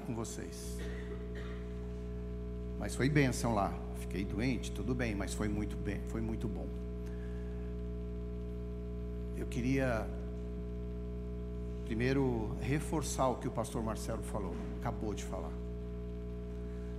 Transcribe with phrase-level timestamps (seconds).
[0.00, 0.78] com vocês.
[2.78, 3.72] Mas foi bênção lá.
[4.00, 6.66] Fiquei doente, tudo bem, mas foi muito bem, foi muito bom.
[9.36, 10.06] Eu queria
[11.84, 15.52] primeiro reforçar o que o pastor Marcelo falou, acabou de falar.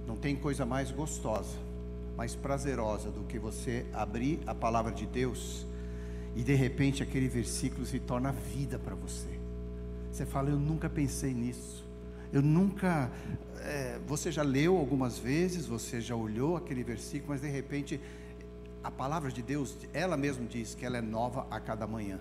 [0.08, 1.58] Não tem coisa mais gostosa,
[2.18, 5.66] mais prazerosa do que você abrir a palavra de Deus
[6.36, 9.30] e de repente aquele versículo se torna vida para você.
[10.12, 11.93] Você fala, eu nunca pensei nisso.
[12.34, 13.12] Eu nunca.
[13.62, 18.02] É, você já leu algumas vezes, você já olhou aquele versículo, mas de repente
[18.84, 22.20] a palavra de Deus, ela mesma diz que ela é nova a cada manhã.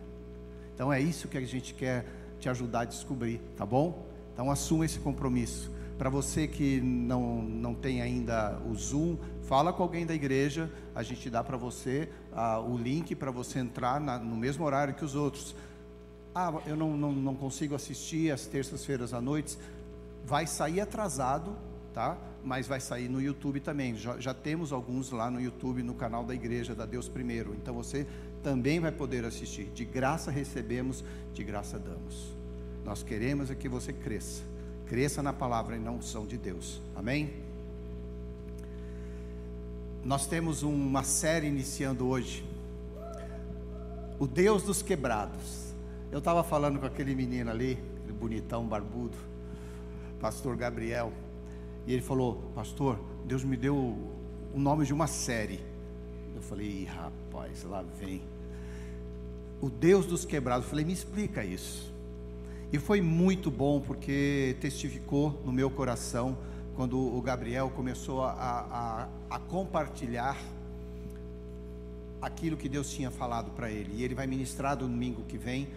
[0.75, 2.07] Então é isso que a gente quer
[2.39, 4.07] te ajudar a descobrir, tá bom?
[4.35, 5.73] Então assuma esse compromisso.
[5.97, 11.03] Para você que não, não tem ainda o Zoom, fala com alguém da igreja, a
[11.03, 12.09] gente dá para você
[12.69, 15.55] o link para você entrar na, no mesmo horário que os outros.
[16.35, 19.59] Ah, eu não, não, não consigo assistir às terças-feiras à noite
[20.25, 21.57] vai sair atrasado,
[21.93, 22.17] tá?
[22.45, 23.95] Mas vai sair no YouTube também.
[23.97, 27.55] Já, já, temos alguns lá no YouTube, no canal da igreja da Deus Primeiro.
[27.55, 28.07] Então você
[28.43, 29.67] também vai poder assistir.
[29.67, 32.33] De graça recebemos, de graça damos.
[32.85, 34.43] Nós queremos é que você cresça.
[34.87, 36.81] Cresça na palavra e na unção de Deus.
[36.97, 37.33] Amém?
[40.05, 42.45] Nós temos uma série iniciando hoje.
[44.19, 45.73] O Deus dos quebrados.
[46.11, 47.79] Eu estava falando com aquele menino ali,
[48.19, 49.32] bonitão barbudo
[50.23, 51.13] pastor Gabriel,
[51.85, 55.61] e ele falou: Pastor, Deus me deu o nome de uma série.
[56.37, 58.23] Eu falei: Rapaz, lá vem.
[59.61, 60.65] O Deus dos quebrados.
[60.65, 61.93] Eu falei: Me explica isso.
[62.73, 66.39] E foi muito bom porque testificou no meu coração
[66.77, 70.39] quando o Gabriel começou a, a, a compartilhar
[72.23, 73.93] aquilo que Deus tinha falado para ele.
[73.97, 75.69] E ele vai ministrar domingo que vem,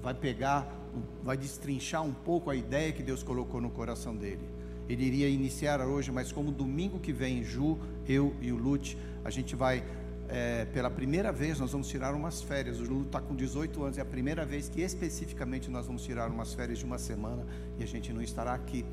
[0.00, 0.77] vai pegar
[1.22, 4.48] vai destrinchar um pouco a ideia que Deus colocou no coração dele.
[4.88, 9.28] Ele iria iniciar hoje, mas como domingo que vem, Ju, eu e o Lute, a
[9.28, 9.84] gente vai,
[10.28, 12.80] é, pela primeira vez, nós vamos tirar umas férias.
[12.80, 16.30] O Lute está com 18 anos, é a primeira vez que especificamente nós vamos tirar
[16.30, 17.44] umas férias de uma semana
[17.78, 18.84] e a gente não estará aqui.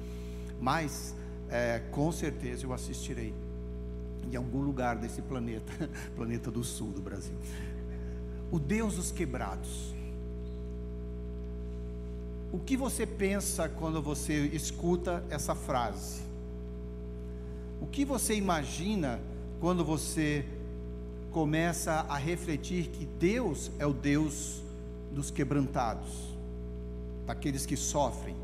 [0.59, 1.15] Mas,
[1.49, 3.33] é, com certeza, eu assistirei
[4.29, 5.71] em algum lugar desse planeta,
[6.13, 7.35] planeta do sul do Brasil.
[8.51, 9.94] O Deus dos quebrados.
[12.51, 16.21] O que você pensa quando você escuta essa frase?
[17.81, 19.19] O que você imagina
[19.59, 20.45] quando você
[21.31, 24.63] começa a refletir que Deus é o Deus
[25.11, 26.33] dos quebrantados,
[27.25, 28.35] daqueles que sofrem,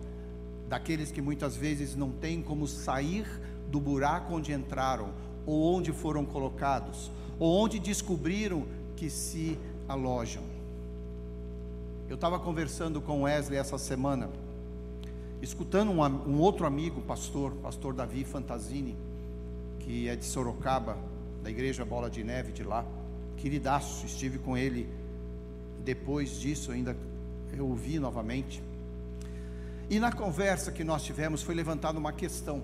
[0.68, 3.26] daqueles que muitas vezes não têm como sair
[3.70, 5.14] do buraco onde entraram,
[5.46, 7.10] ou onde foram colocados,
[7.40, 9.58] ou onde descobriram que se
[9.88, 10.44] alojam.
[12.12, 14.30] Eu estava conversando com Wesley essa semana,
[15.42, 18.98] escutando um, um, outro amigo, pastor, pastor Davi Fantasini,
[19.80, 20.98] que é de Sorocaba,
[21.42, 22.84] da igreja Bola de Neve de lá,
[23.38, 24.90] queridaço, estive com ele
[25.86, 26.98] depois disso, ainda
[27.56, 28.62] eu ouvi novamente.
[29.90, 32.62] E na conversa que nós tivemos foi levantada uma questão.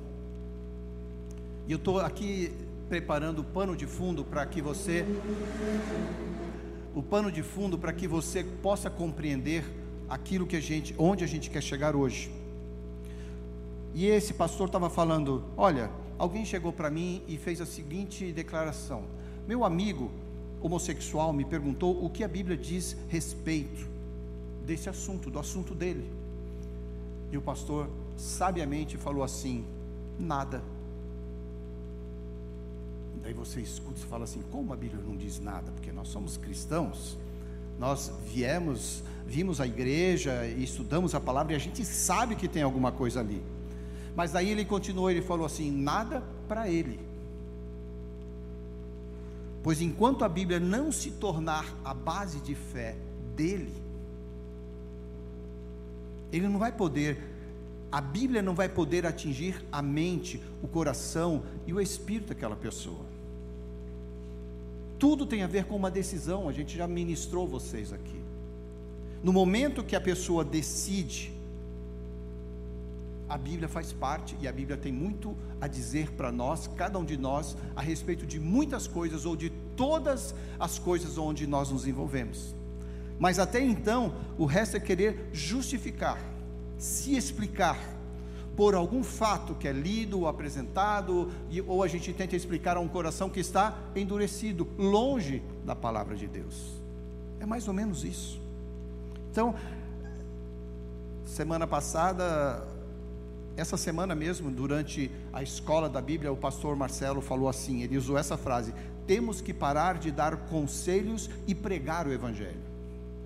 [1.66, 2.52] E eu estou aqui
[2.90, 5.06] preparando o pano de fundo para que você
[6.98, 9.64] o pano de fundo para que você possa compreender
[10.10, 12.32] aquilo que a gente, onde a gente quer chegar hoje.
[13.94, 19.04] E esse pastor estava falando: olha, alguém chegou para mim e fez a seguinte declaração:
[19.48, 20.10] meu amigo
[20.60, 23.88] homossexual me perguntou o que a Bíblia diz respeito
[24.66, 26.10] desse assunto, do assunto dele.
[27.32, 29.64] E o pastor sabiamente falou assim:
[30.20, 30.64] nada.
[33.28, 35.70] Aí você escuta e fala assim: como a Bíblia não diz nada?
[35.74, 37.18] Porque nós somos cristãos,
[37.78, 42.64] nós viemos, vimos a igreja e estudamos a palavra e a gente sabe que tem
[42.64, 43.44] alguma coisa ali.
[44.16, 47.02] Mas daí ele continuou, ele falou assim: nada para ele.
[49.62, 52.96] Pois enquanto a Bíblia não se tornar a base de fé
[53.36, 53.76] dele,
[56.32, 57.22] ele não vai poder,
[57.92, 63.17] a Bíblia não vai poder atingir a mente, o coração e o espírito daquela pessoa.
[65.00, 68.22] Tudo tem a ver com uma decisão, a gente já ministrou vocês aqui.
[69.24, 71.34] No momento que a pessoa decide,
[73.30, 77.04] a Bíblia faz parte e a Bíblia tem muito a dizer para nós, cada um
[77.04, 81.86] de nós, a respeito de muitas coisas ou de todas as coisas onde nós nos
[81.86, 82.56] envolvemos.
[83.20, 86.20] Mas até então, o resto é querer justificar,
[86.78, 87.97] se explicar
[88.58, 91.32] por algum fato que é lido ou apresentado,
[91.68, 96.26] ou a gente tenta explicar a um coração que está endurecido, longe da palavra de
[96.26, 96.74] Deus.
[97.40, 98.42] É mais ou menos isso.
[99.32, 99.54] Então,
[101.24, 102.68] semana passada,
[103.56, 108.18] essa semana mesmo, durante a escola da Bíblia, o pastor Marcelo falou assim: ele usou
[108.18, 108.74] essa frase:
[109.06, 112.66] temos que parar de dar conselhos e pregar o Evangelho.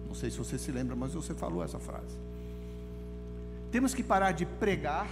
[0.06, 2.18] Não sei se você se lembra, mas você falou essa frase.
[3.72, 5.10] Temos que parar de pregar,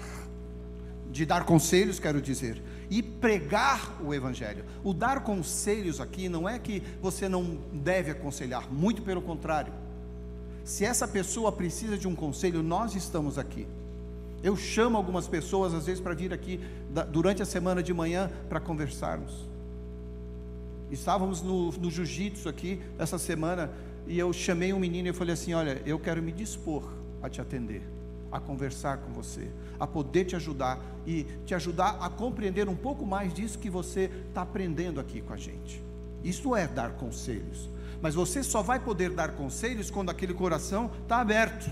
[1.12, 4.66] de dar conselhos, quero dizer, e pregar o Evangelho.
[4.84, 9.72] O dar conselhos aqui não é que você não deve aconselhar, muito pelo contrário.
[10.64, 13.66] Se essa pessoa precisa de um conselho, nós estamos aqui.
[14.44, 16.60] Eu chamo algumas pessoas, às vezes, para vir aqui
[17.12, 19.48] durante a semana de manhã para conversarmos.
[20.92, 23.72] Estávamos no, no jiu-jitsu aqui essa semana
[24.08, 26.84] e eu chamei um menino e falei assim: Olha, eu quero me dispor
[27.22, 27.84] a te atender,
[28.32, 29.50] a conversar com você,
[29.80, 34.10] a poder te ajudar e te ajudar a compreender um pouco mais disso que você
[34.28, 35.82] está aprendendo aqui com a gente.
[36.24, 37.70] Isso é dar conselhos.
[38.02, 41.70] Mas você só vai poder dar conselhos quando aquele coração está aberto.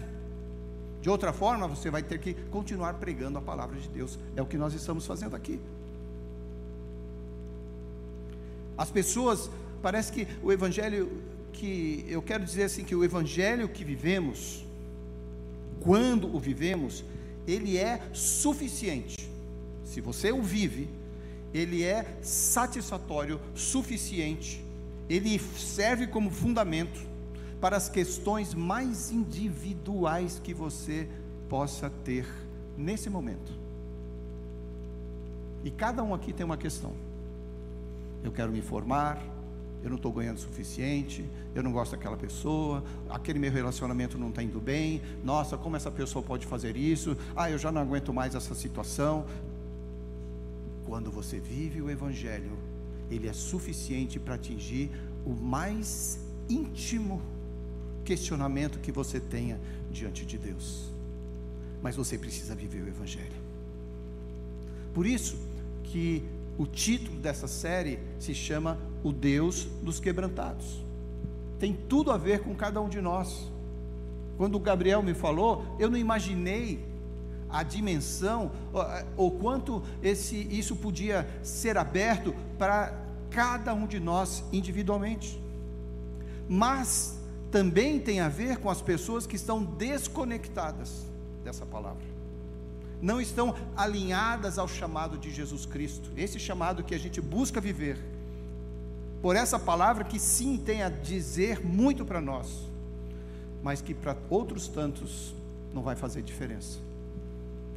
[1.01, 4.19] De outra forma, você vai ter que continuar pregando a palavra de Deus.
[4.36, 5.60] É o que nós estamos fazendo aqui.
[8.77, 9.50] As pessoas,
[9.81, 11.10] parece que o evangelho
[11.53, 14.63] que eu quero dizer assim que o evangelho que vivemos,
[15.88, 17.01] quando o vivemos,
[17.48, 19.31] ele é suficiente.
[19.86, 20.89] Se você o vive,
[21.54, 24.62] ele é satisfatório, suficiente.
[25.10, 27.00] Ele serve como fundamento
[27.62, 31.07] para as questões mais individuais que você
[31.48, 32.28] possa ter
[32.78, 33.54] nesse momento.
[35.63, 36.92] E cada um aqui tem uma questão.
[38.25, 39.24] Eu quero me formar,
[39.88, 41.25] eu não estou ganhando o suficiente,
[41.56, 45.89] eu não gosto daquela pessoa, aquele meu relacionamento não está indo bem, nossa, como essa
[45.89, 47.18] pessoa pode fazer isso?
[47.36, 49.25] Ah, eu já não aguento mais essa situação.
[50.86, 52.51] Quando você vive o Evangelho,
[53.10, 54.92] ele é suficiente para atingir
[55.25, 56.19] o mais
[56.50, 57.22] íntimo
[58.04, 59.57] questionamento que você tenha
[59.89, 60.92] diante de Deus.
[61.81, 63.48] Mas você precisa viver o Evangelho.
[64.94, 65.38] Por isso
[65.84, 66.24] que
[66.57, 70.84] o título dessa série se chama O Deus dos Quebrantados.
[71.60, 73.52] Tem tudo a ver com cada um de nós.
[74.38, 76.86] Quando o Gabriel me falou, eu não imaginei
[77.50, 78.52] a dimensão
[79.16, 82.94] ou quanto esse isso podia ser aberto para
[83.30, 85.42] cada um de nós individualmente.
[86.48, 87.18] Mas
[87.52, 91.06] também tem a ver com as pessoas que estão desconectadas
[91.44, 92.06] dessa palavra.
[93.02, 97.98] Não estão alinhadas ao chamado de Jesus Cristo, esse chamado que a gente busca viver.
[99.27, 102.47] Por essa palavra que sim tem a dizer muito para nós,
[103.62, 105.35] mas que para outros tantos
[105.74, 106.77] não vai fazer diferença,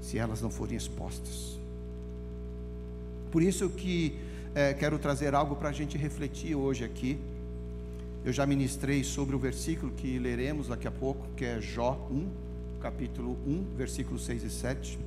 [0.01, 1.59] se elas não forem expostas.
[3.33, 4.17] Por isso que
[4.55, 7.19] é, quero trazer algo para a gente refletir hoje aqui
[8.25, 12.29] eu já ministrei sobre o versículo que leremos daqui a pouco, que é Jó 1,
[12.81, 14.99] capítulo 1, versículos 6 e 7.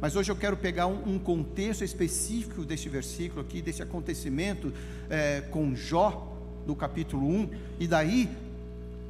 [0.00, 4.72] Mas hoje eu quero pegar um, um contexto específico deste versículo aqui, desse acontecimento
[5.10, 7.50] é, com Jó, do capítulo 1,
[7.80, 8.28] e daí,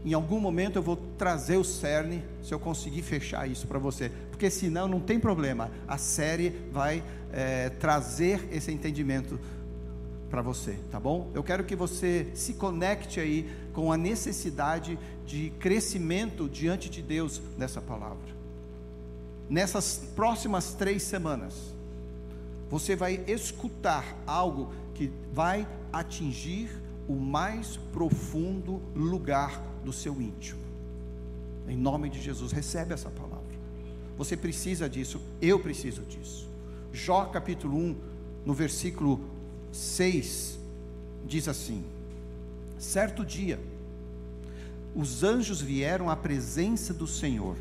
[0.05, 4.11] em algum momento, eu vou trazer o cerne, se eu conseguir fechar isso para você,
[4.31, 7.03] porque senão não tem problema, a série vai
[7.33, 9.39] é, trazer esse entendimento
[10.31, 11.31] para você, tá bom?
[11.35, 17.43] Eu quero que você se conecte aí com a necessidade de crescimento diante de Deus
[17.59, 18.38] nessa palavra.
[19.49, 21.55] Nessas próximas três semanas,
[22.69, 26.71] você vai escutar algo que vai atingir
[27.09, 30.61] o mais profundo lugar do seu íntimo.
[31.67, 33.39] Em nome de Jesus, recebe essa palavra.
[34.19, 36.49] Você precisa disso, eu preciso disso.
[36.93, 37.97] Jó capítulo 1,
[38.45, 39.21] no versículo
[39.73, 40.59] 6
[41.27, 41.85] diz assim:
[42.79, 43.61] Certo dia,
[44.95, 47.57] os anjos vieram à presença do Senhor,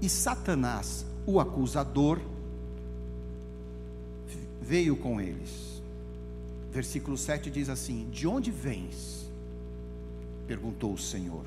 [0.00, 2.20] e Satanás, o acusador,
[4.60, 5.82] veio com eles.
[6.72, 9.30] Versículo 7 diz assim: De onde vens?
[10.46, 11.44] perguntou o Senhor.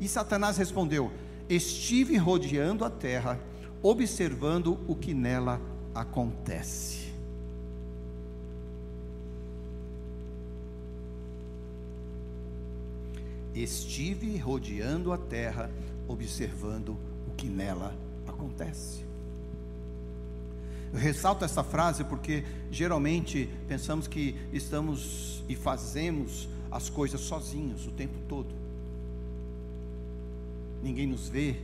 [0.00, 1.10] E Satanás respondeu:
[1.48, 3.40] Estive rodeando a terra,
[3.82, 5.60] observando o que nela
[5.94, 7.08] acontece.
[13.62, 15.70] estive rodeando a terra,
[16.06, 17.94] observando o que nela
[18.26, 19.07] acontece.
[20.92, 27.90] Eu ressalto essa frase porque geralmente pensamos que estamos e fazemos as coisas sozinhos o
[27.90, 28.48] tempo todo.
[30.82, 31.56] Ninguém nos vê,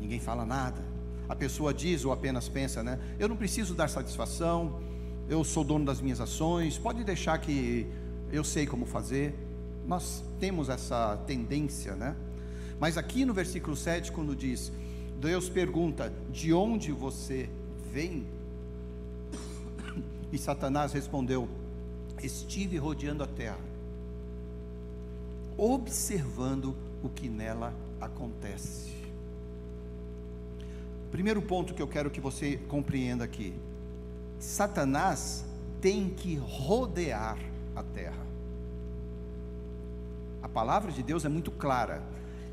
[0.00, 0.80] ninguém fala nada.
[1.28, 2.98] A pessoa diz ou apenas pensa, né?
[3.18, 4.80] Eu não preciso dar satisfação,
[5.28, 7.86] eu sou dono das minhas ações, pode deixar que
[8.30, 9.34] eu sei como fazer.
[9.86, 12.16] Nós temos essa tendência, né?
[12.80, 14.72] Mas aqui no versículo 7, quando diz:
[15.20, 17.48] Deus pergunta, de onde você
[17.92, 18.26] vem?
[20.32, 21.46] E Satanás respondeu:
[22.22, 23.60] Estive rodeando a terra,
[25.58, 28.90] observando o que nela acontece.
[31.10, 33.52] Primeiro ponto que eu quero que você compreenda aqui:
[34.38, 35.44] Satanás
[35.82, 37.38] tem que rodear
[37.76, 38.26] a terra.
[40.42, 42.02] A palavra de Deus é muito clara.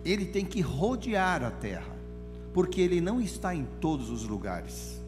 [0.03, 1.95] Ele tem que rodear a terra,
[2.53, 4.98] porque ele não está em todos os lugares.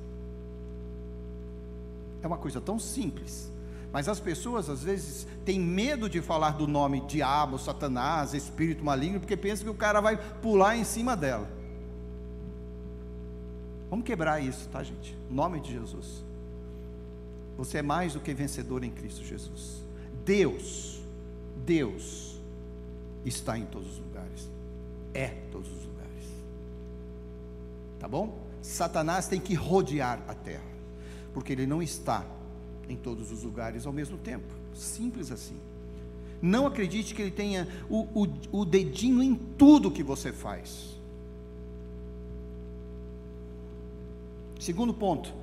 [2.23, 3.51] É uma coisa tão simples.
[3.91, 9.19] Mas as pessoas às vezes têm medo de falar do nome diabo, satanás, espírito maligno,
[9.19, 11.49] porque pensam que o cara vai pular em cima dela.
[13.89, 15.17] Vamos quebrar isso, tá, gente?
[15.29, 16.23] Nome de Jesus.
[17.57, 19.83] Você é mais do que vencedor em Cristo Jesus.
[20.23, 21.01] Deus,
[21.65, 22.39] Deus
[23.25, 24.49] está em todos os lugares.
[25.13, 26.25] É todos os lugares.
[27.99, 28.39] Tá bom?
[28.61, 30.70] Satanás tem que rodear a terra
[31.33, 32.25] porque ele não está
[32.89, 34.45] em todos os lugares ao mesmo tempo.
[34.73, 35.55] Simples assim.
[36.41, 40.99] Não acredite que ele tenha o, o, o dedinho em tudo que você faz.
[44.59, 45.33] Segundo ponto,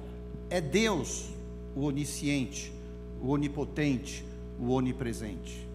[0.50, 1.28] é Deus
[1.75, 2.73] o onisciente,
[3.21, 4.25] o onipotente,
[4.61, 5.66] o onipresente.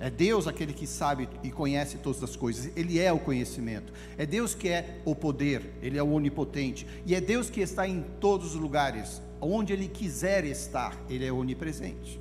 [0.00, 3.92] É Deus aquele que sabe e conhece todas as coisas, Ele é o conhecimento.
[4.16, 6.86] É Deus que é o poder, Ele é o onipotente.
[7.04, 11.32] E é Deus que está em todos os lugares, onde Ele quiser estar, Ele é
[11.32, 12.20] onipresente.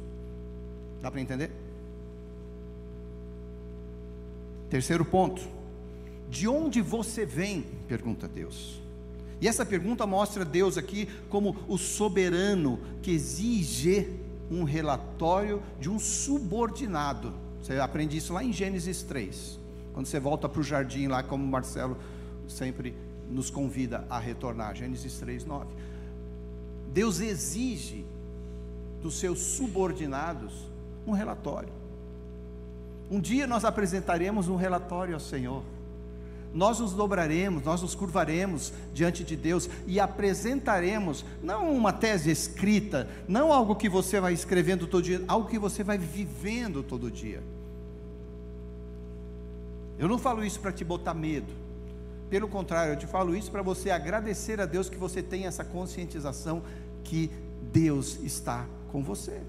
[1.02, 1.52] Dá para entender?
[4.70, 5.42] Terceiro ponto:
[6.30, 7.66] de onde você vem?
[7.88, 8.82] pergunta Deus.
[9.40, 14.10] E essa pergunta mostra Deus aqui como o soberano que exige
[14.50, 17.34] um relatório de um subordinado.
[17.62, 19.60] Você aprende isso lá em Gênesis 3.
[19.94, 21.98] Quando você volta para o jardim lá, como Marcelo
[22.48, 22.96] sempre
[23.30, 24.76] nos convida a retornar.
[24.76, 25.68] Gênesis 3, 9.
[26.98, 28.04] Deus exige
[29.04, 30.51] dos seus subordinados
[31.06, 31.70] um relatório.
[33.12, 35.62] Um dia nós apresentaremos um relatório ao Senhor.
[36.51, 43.08] Nós nos dobraremos, nós nos curvaremos diante de Deus e apresentaremos não uma tese escrita,
[43.27, 47.44] não algo que você vai escrevendo todo dia, algo que você vai vivendo todo dia.
[50.00, 51.54] Eu não falo isso para te botar medo.
[52.30, 55.63] Pelo contrário, eu te falo isso para você agradecer a Deus que você tem essa
[55.63, 56.62] conscientização
[57.08, 57.32] que
[57.72, 59.42] Deus está com você.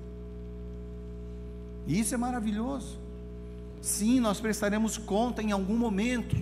[1.87, 2.99] E isso é maravilhoso.
[3.81, 6.37] Sim, nós prestaremos conta em algum momento.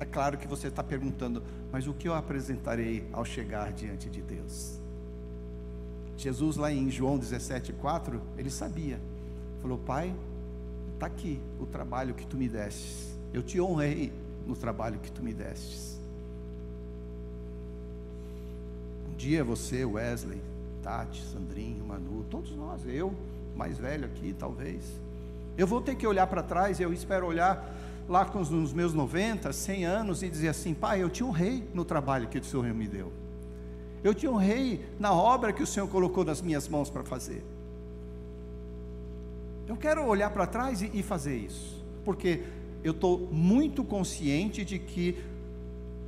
[0.00, 4.22] É claro que você está perguntando, mas o que eu apresentarei ao chegar diante de
[4.22, 4.78] Deus?
[6.16, 9.00] Jesus, lá em João 17,4, ele sabia.
[9.60, 10.14] Falou, Pai,
[10.94, 13.16] está aqui o trabalho que tu me destes.
[13.32, 14.12] Eu te honrei
[14.46, 15.97] no trabalho que tu me destes.
[19.18, 20.40] Dia você, Wesley,
[20.80, 23.12] Tati, Sandrinho, Manu, todos nós, eu,
[23.56, 24.84] mais velho aqui, talvez.
[25.58, 27.74] Eu vou ter que olhar para trás, eu espero olhar
[28.08, 31.84] lá com os meus 90, 100 anos e dizer assim: Pai, eu te honrei no
[31.84, 33.12] trabalho que o Senhor me deu.
[34.04, 37.42] Eu te honrei na obra que o Senhor colocou nas minhas mãos para fazer.
[39.66, 42.44] Eu quero olhar para trás e, e fazer isso, porque
[42.84, 45.18] eu estou muito consciente de que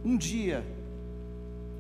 [0.05, 0.65] um dia,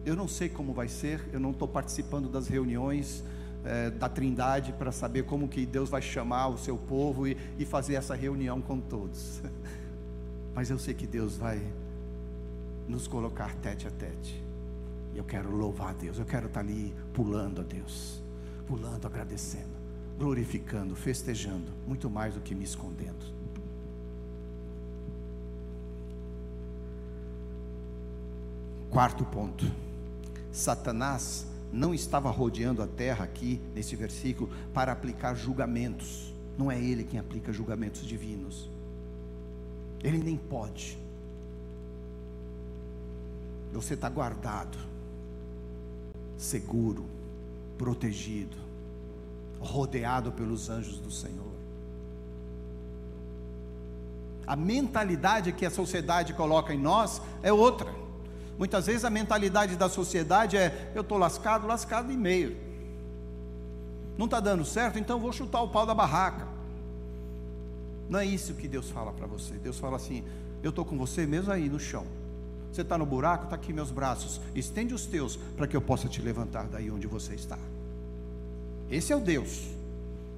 [0.04, 3.22] eu não sei como vai ser, eu não estou participando das reuniões
[3.64, 7.64] é, da Trindade para saber como que Deus vai chamar o seu povo e, e
[7.64, 9.40] fazer essa reunião com todos.
[10.54, 11.60] Mas eu sei que Deus vai
[12.88, 14.42] nos colocar tete a tete.
[15.14, 18.22] E eu quero louvar a Deus, eu quero estar ali pulando a Deus,
[18.66, 19.80] pulando, agradecendo
[20.20, 23.24] glorificando, festejando, muito mais do que me escondendo.
[28.90, 29.64] Quarto ponto:
[30.52, 36.34] Satanás não estava rodeando a terra aqui, nesse versículo, para aplicar julgamentos.
[36.58, 38.68] Não é ele quem aplica julgamentos divinos.
[40.02, 40.98] Ele nem pode.
[43.72, 44.76] Você está guardado,
[46.36, 47.04] seguro,
[47.78, 48.70] protegido
[49.60, 51.50] rodeado pelos anjos do Senhor.
[54.46, 57.92] A mentalidade que a sociedade coloca em nós é outra.
[58.60, 62.54] Muitas vezes a mentalidade da sociedade é: eu estou lascado, lascado e meio.
[64.18, 66.46] Não está dando certo, então vou chutar o pau da barraca.
[68.06, 69.54] Não é isso que Deus fala para você.
[69.54, 70.22] Deus fala assim:
[70.62, 72.04] eu estou com você mesmo aí no chão.
[72.70, 74.42] Você está no buraco, está aqui meus braços.
[74.54, 77.58] Estende os teus para que eu possa te levantar daí onde você está.
[78.90, 79.68] Esse é o Deus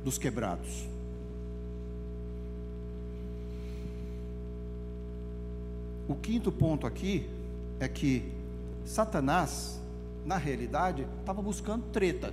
[0.05, 0.87] dos quebrados.
[6.07, 7.29] O quinto ponto aqui
[7.83, 8.33] é que
[8.85, 9.83] Satanás
[10.25, 12.33] na realidade, estava buscando treta.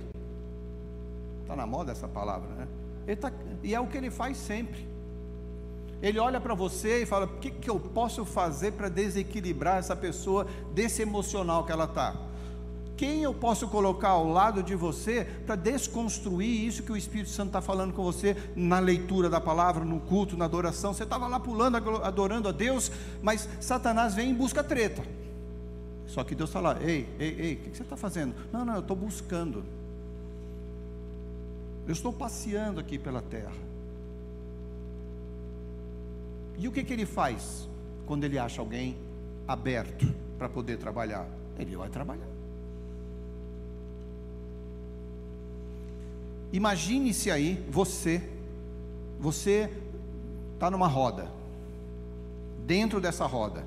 [1.42, 3.16] Está na moda essa palavra, né?
[3.16, 4.88] Tá, e é o que ele faz sempre.
[6.00, 9.96] Ele olha para você e fala: o que, que eu posso fazer para desequilibrar essa
[9.96, 12.14] pessoa desse emocional que ela está?
[12.96, 17.48] Quem eu posso colocar ao lado de você para desconstruir isso que o Espírito Santo
[17.48, 20.92] está falando com você na leitura da palavra, no culto, na adoração?
[20.92, 22.92] Você estava lá pulando, adorando a Deus,
[23.22, 25.02] mas Satanás vem e busca treta.
[26.10, 28.34] Só que Deus lá: ei, ei, ei, o que, que você está fazendo?
[28.52, 29.64] Não, não, eu estou buscando.
[31.86, 33.54] Eu estou passeando aqui pela terra.
[36.58, 37.68] E o que, que ele faz
[38.06, 38.96] quando ele acha alguém
[39.46, 41.26] aberto para poder trabalhar?
[41.58, 42.28] Ele vai trabalhar.
[46.52, 48.20] Imagine-se aí você,
[49.20, 49.70] você
[50.54, 51.30] está numa roda,
[52.66, 53.64] dentro dessa roda.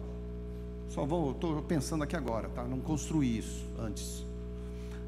[0.93, 2.63] Só vou, estou pensando aqui agora, tá?
[2.65, 4.23] Não construí isso antes.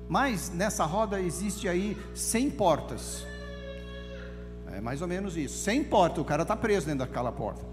[0.10, 3.24] Mas nessa roda existe aí 100 portas.
[4.74, 5.56] É mais ou menos isso.
[5.60, 7.63] 100 portas, o cara está preso dentro daquela porta.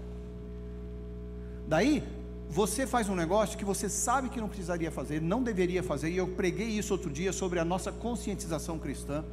[1.67, 2.03] Daí,
[2.47, 6.17] você faz um negócio que você sabe que não precisaria fazer, não deveria fazer, e
[6.17, 9.25] eu preguei isso outro dia sobre a nossa conscientização cristã,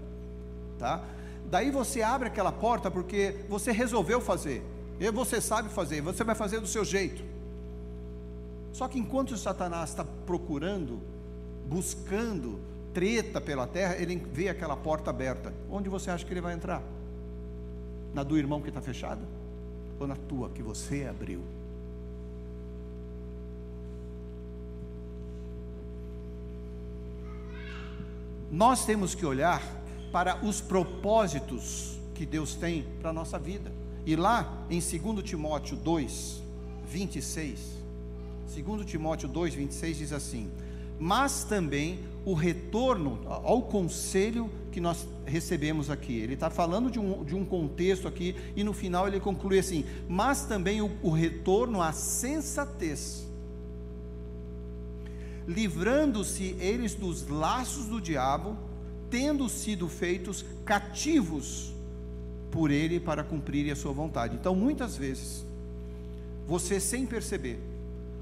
[0.79, 1.05] tá?
[1.51, 4.65] Daí você abre aquela porta porque você resolveu fazer,
[4.99, 7.40] e você sabe fazer, você vai fazer do seu jeito.
[8.73, 11.01] Só que enquanto Satanás está procurando,
[11.67, 12.59] buscando
[12.93, 15.53] treta pela terra, ele vê aquela porta aberta.
[15.71, 16.83] Onde você acha que ele vai entrar?
[18.15, 19.23] Na do irmão que está fechada?
[19.99, 21.41] Ou na tua que você abriu?
[28.51, 29.63] Nós temos que olhar
[30.11, 33.71] para os propósitos que Deus tem para a nossa vida.
[34.05, 36.43] E lá em 2 Timóteo 2,
[36.89, 37.80] 26,
[38.51, 40.51] 2 Timóteo 2, 26 diz assim:
[40.99, 46.19] Mas também o retorno ao conselho que nós recebemos aqui.
[46.19, 49.85] Ele está falando de um, de um contexto aqui, e no final ele conclui assim:
[50.09, 53.27] mas também o, o retorno à sensatez,
[55.47, 58.57] livrando-se eles dos laços do diabo,
[59.09, 61.73] tendo sido feitos cativos
[62.51, 64.35] por ele para cumprirem a sua vontade.
[64.35, 65.45] Então, muitas vezes,
[66.47, 67.61] você sem perceber,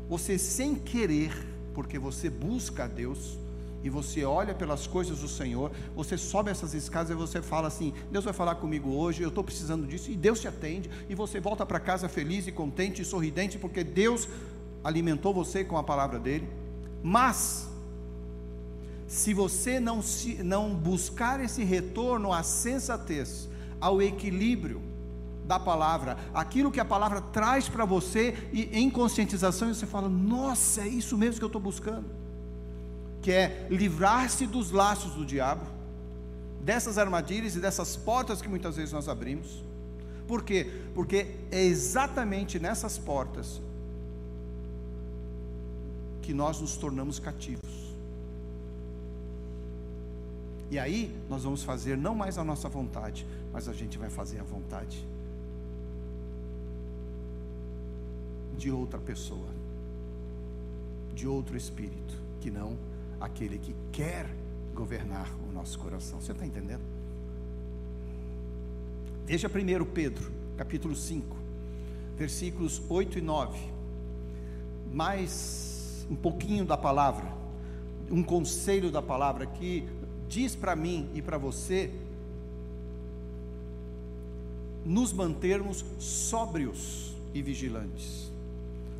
[0.08, 1.32] você sem querer,
[1.74, 3.38] porque você busca a Deus,
[3.82, 7.94] e você olha pelas coisas do Senhor, você sobe essas escadas e você fala assim:
[8.10, 11.38] Deus vai falar comigo hoje, eu estou precisando disso, e Deus te atende, e você
[11.40, 14.28] volta para casa feliz e contente e sorridente, porque Deus
[14.82, 16.48] alimentou você com a palavra dele.
[17.02, 17.68] Mas,
[19.06, 23.48] se você não, se, não buscar esse retorno à sensatez,
[23.80, 24.82] ao equilíbrio
[25.48, 30.82] da palavra, aquilo que a palavra traz para você, e em conscientização você fala: Nossa,
[30.82, 32.18] é isso mesmo que eu estou buscando
[33.20, 35.66] que é livrar-se dos laços do diabo,
[36.62, 39.62] dessas armadilhas e dessas portas que muitas vezes nós abrimos.
[40.26, 40.70] Por quê?
[40.94, 43.60] Porque é exatamente nessas portas
[46.22, 47.94] que nós nos tornamos cativos.
[50.70, 54.38] E aí nós vamos fazer não mais a nossa vontade, mas a gente vai fazer
[54.38, 55.06] a vontade
[58.58, 59.48] de outra pessoa,
[61.14, 62.76] de outro espírito, que não
[63.20, 64.28] aquele que quer
[64.74, 66.20] governar o nosso coração.
[66.20, 66.82] Você está entendendo?
[69.24, 71.36] Veja primeiro Pedro, capítulo 5,
[72.16, 73.58] versículos 8 e 9.
[74.92, 77.32] Mais um pouquinho da palavra,
[78.10, 79.88] um conselho da palavra que
[80.28, 81.92] diz para mim e para você
[84.84, 88.28] nos mantermos sóbrios e vigilantes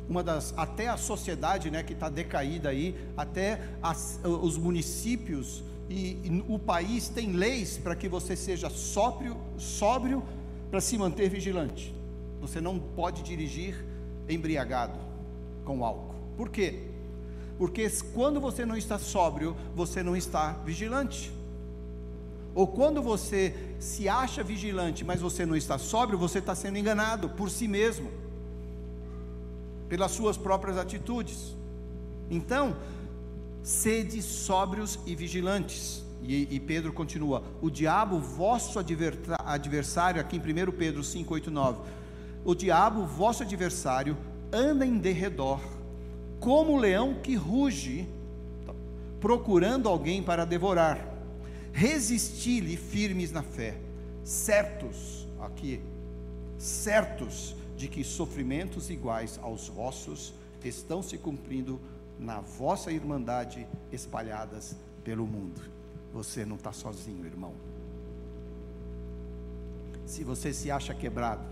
[0.09, 6.17] uma das até a sociedade, né, que está decaída aí, até as, os municípios e,
[6.23, 10.23] e, o país tem leis para que você seja sóbrio, sóbrio
[10.71, 11.93] para se manter vigilante.
[12.41, 13.85] Você não pode dirigir
[14.27, 14.99] embriagado
[15.65, 16.15] com álcool.
[16.35, 16.83] Por quê?
[17.57, 21.31] Porque quando você não está sóbrio, você não está vigilante.
[22.55, 27.29] Ou quando você se acha vigilante, mas você não está sóbrio, você está sendo enganado
[27.29, 28.09] por si mesmo
[29.89, 31.57] pelas suas próprias atitudes.
[32.29, 32.77] Então,
[33.63, 36.05] sede sóbrios e vigilantes.
[36.21, 41.79] E, e, Pedro continua: o diabo, vosso adversário, aqui em 1 Pedro 5, 8, 9,
[42.45, 44.15] o diabo, vosso adversário,
[44.51, 45.59] anda em derredor,
[46.39, 48.07] como um leão que ruge,
[49.19, 51.07] procurando alguém para devorar.
[51.71, 53.77] Resisti-lhe firmes na fé,
[54.23, 55.79] certos, aqui,
[56.57, 60.33] certos de que sofrimentos iguais aos vossos
[60.65, 61.79] estão se cumprindo
[62.19, 65.61] na vossa irmandade espalhadas pelo mundo.
[66.11, 67.53] Você não está sozinho, irmão.
[70.05, 71.45] Se você se acha quebrado,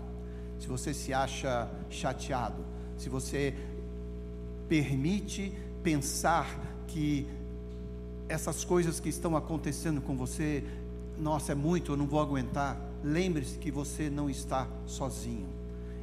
[0.60, 2.62] se você se acha chateado,
[2.98, 3.54] se você
[4.68, 7.26] permite pensar que
[8.28, 10.62] essas coisas que estão acontecendo com você,
[11.16, 12.78] nossa, é muito, eu não vou aguentar.
[13.02, 15.57] Lembre-se que você não está sozinho.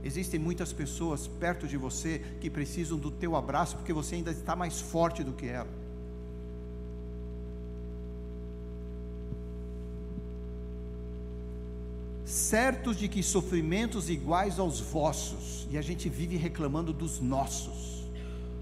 [0.06, 4.56] Existem muitas pessoas perto de você que precisam do teu abraço porque você ainda está
[4.56, 5.68] mais forte do que ela.
[12.24, 18.04] Certos de que sofrimentos iguais aos vossos, e a gente vive reclamando dos nossos.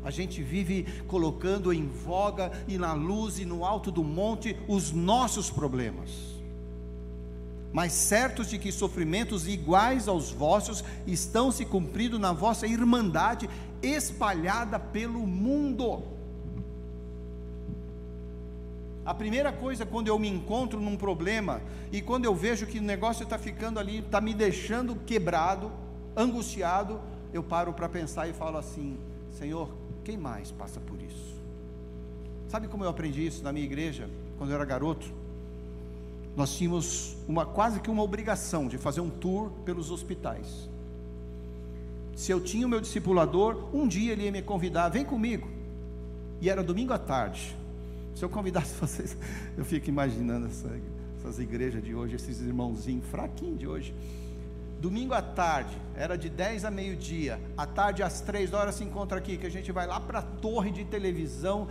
[0.01, 4.93] A gente vive colocando em voga e na luz e no alto do monte os
[4.93, 6.32] nossos problemas.
[7.73, 13.49] Mas certos de que sofrimentos iguais aos vossos estão se cumprindo na vossa irmandade
[13.81, 16.03] espalhada pelo mundo.
[19.03, 22.83] A primeira coisa quando eu me encontro num problema e quando eu vejo que o
[22.83, 25.71] negócio está ficando ali, está me deixando quebrado,
[26.15, 27.01] angustiado,
[27.33, 28.97] eu paro para pensar e falo assim:
[29.31, 29.69] Senhor,
[30.05, 31.35] quem mais passa por isso?
[32.47, 34.07] Sabe como eu aprendi isso na minha igreja,
[34.37, 35.22] quando eu era garoto?
[36.35, 40.69] Nós tínhamos uma quase que uma obrigação de fazer um tour pelos hospitais.
[42.15, 45.47] Se eu tinha o meu discipulador, um dia ele ia me convidar, vem comigo.
[46.41, 47.55] E era domingo à tarde.
[48.15, 49.17] Se eu convidasse vocês,
[49.57, 50.69] eu fico imaginando essa,
[51.19, 53.93] essas igrejas de hoje, esses irmãozinhos fraquinhos de hoje.
[54.79, 57.39] Domingo à tarde, era de 10 a meio-dia.
[57.55, 60.21] À tarde, às 3 horas, se encontra aqui, que a gente vai lá para a
[60.21, 61.69] torre de televisão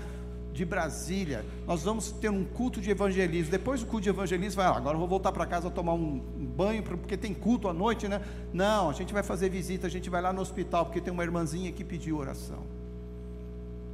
[0.53, 1.45] de Brasília.
[1.67, 3.51] Nós vamos ter um culto de evangelismo.
[3.51, 6.19] Depois do culto de evangelismo, vai lá, agora eu vou voltar para casa tomar um
[6.19, 8.21] banho, porque tem culto à noite, né?
[8.53, 11.25] Não, a gente vai fazer visita, a gente vai lá no hospital, porque tem uma
[11.25, 12.63] irmãzinha que pediu oração.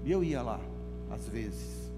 [0.04, 0.60] E eu ia lá,
[1.10, 1.90] às vezes.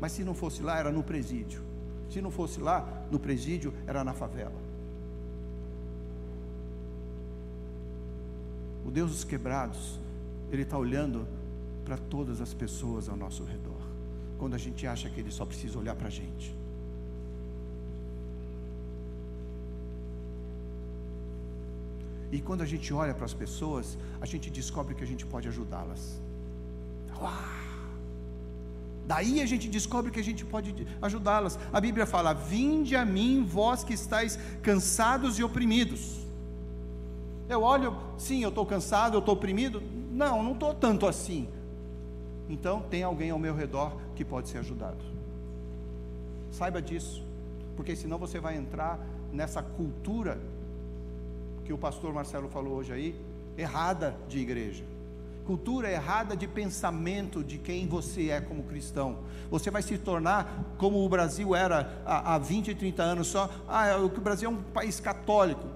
[0.00, 1.62] Mas se não fosse lá, era no presídio.
[2.10, 4.70] Se não fosse lá, no presídio, era na favela.
[8.84, 10.00] O Deus dos quebrados,
[10.50, 11.26] Ele está olhando
[11.84, 13.69] para todas as pessoas ao nosso redor,
[14.40, 16.48] quando a gente acha que Ele só precisa olhar para a gente.
[22.32, 25.46] E quando a gente olha para as pessoas, a gente descobre que a gente pode
[25.52, 26.02] ajudá-las.
[29.12, 31.58] Daí a gente descobre que a gente pode ajudá-las.
[31.72, 36.20] A Bíblia fala: Vinde a mim, vós que estáis cansados e oprimidos
[37.50, 39.82] eu olho, sim, eu estou cansado, eu estou oprimido.
[40.12, 41.48] Não, não estou tanto assim.
[42.48, 45.02] Então tem alguém ao meu redor que pode ser ajudado.
[46.50, 47.24] Saiba disso,
[47.74, 49.00] porque senão você vai entrar
[49.32, 50.38] nessa cultura
[51.64, 53.18] que o pastor Marcelo falou hoje aí,
[53.56, 54.84] errada de igreja.
[55.46, 59.20] Cultura errada de pensamento de quem você é como cristão.
[59.50, 63.48] Você vai se tornar como o Brasil era há, há 20 e 30 anos só.
[63.66, 65.66] Ah, o Brasil é um país católico.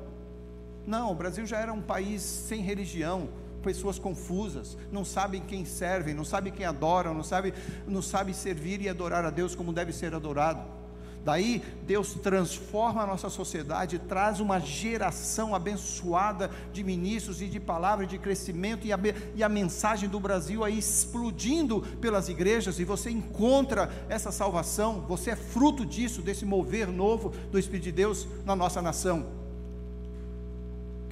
[0.86, 3.26] Não, o Brasil já era um país sem religião,
[3.64, 7.52] pessoas confusas, não sabem quem servem, não sabem quem adoram, não sabem
[7.86, 10.84] não sabe servir e adorar a Deus como deve ser adorado.
[11.24, 18.06] Daí Deus transforma a nossa sociedade, traz uma geração abençoada de ministros e de palavras
[18.06, 19.00] de crescimento, e a,
[19.34, 25.30] e a mensagem do Brasil aí explodindo pelas igrejas, e você encontra essa salvação, você
[25.30, 29.43] é fruto disso, desse mover novo do Espírito de Deus na nossa nação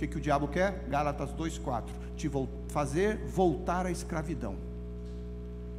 [0.02, 0.84] que, que o diabo quer?
[0.88, 1.84] Gálatas 2,4:
[2.16, 2.30] te
[2.68, 4.56] fazer voltar à escravidão.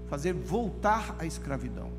[0.09, 1.89] Fazer voltar à escravidão.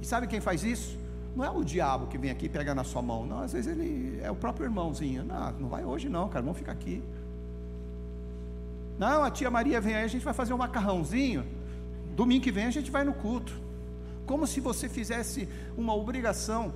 [0.00, 0.98] E sabe quem faz isso?
[1.36, 3.70] Não é o diabo que vem aqui e pega na sua mão, não, às vezes
[3.70, 5.24] ele é o próprio irmãozinho.
[5.24, 7.02] Não, não vai hoje não, cara, vamos ficar aqui.
[8.98, 11.46] Não, a tia Maria vem aí, a gente vai fazer um macarrãozinho.
[12.16, 13.52] Domingo que vem a gente vai no culto.
[14.26, 16.72] Como se você fizesse uma obrigação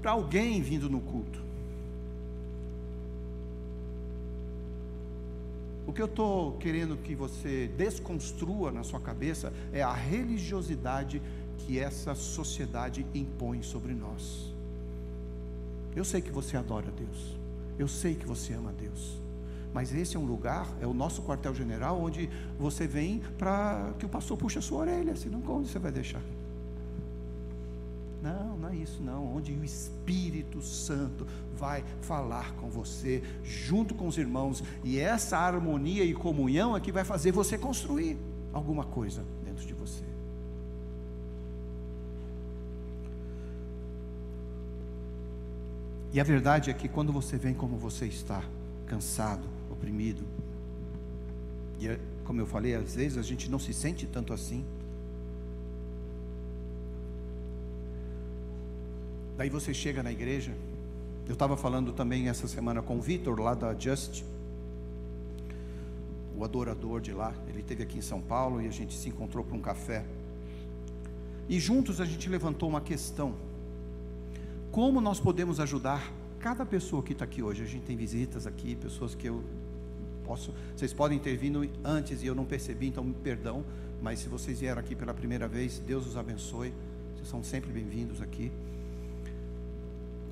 [0.00, 1.48] para alguém vindo no culto.
[5.86, 11.22] O que eu estou querendo que você desconstrua na sua cabeça é a religiosidade
[11.60, 14.52] que essa sociedade impõe sobre nós.
[15.96, 17.36] Eu sei que você adora Deus,
[17.78, 19.18] eu sei que você ama Deus,
[19.72, 24.08] mas esse é um lugar, é o nosso quartel-general, onde você vem para que o
[24.08, 26.22] pastor puxe a sua orelha, senão como você vai deixar?
[28.68, 29.36] Não, é isso não.
[29.36, 31.26] Onde o Espírito Santo
[31.56, 36.92] vai falar com você, junto com os irmãos, e essa harmonia e comunhão é que
[36.92, 38.18] vai fazer você construir
[38.52, 40.04] alguma coisa dentro de você.
[46.12, 48.42] E a verdade é que quando você vem como você está,
[48.86, 50.24] cansado, oprimido,
[51.80, 54.64] E é, como eu falei, às vezes a gente não se sente tanto assim.
[59.38, 60.52] Daí você chega na igreja.
[61.24, 64.24] Eu estava falando também essa semana com o Vitor, lá da Just,
[66.36, 67.32] o adorador de lá.
[67.46, 70.04] Ele esteve aqui em São Paulo e a gente se encontrou para um café.
[71.48, 73.32] E juntos a gente levantou uma questão:
[74.72, 77.62] como nós podemos ajudar cada pessoa que está aqui hoje?
[77.62, 79.44] A gente tem visitas aqui, pessoas que eu
[80.24, 80.52] posso.
[80.74, 83.64] Vocês podem ter vindo antes e eu não percebi, então me perdão.
[84.02, 86.74] Mas se vocês vieram aqui pela primeira vez, Deus os abençoe.
[87.14, 88.50] Vocês são sempre bem-vindos aqui.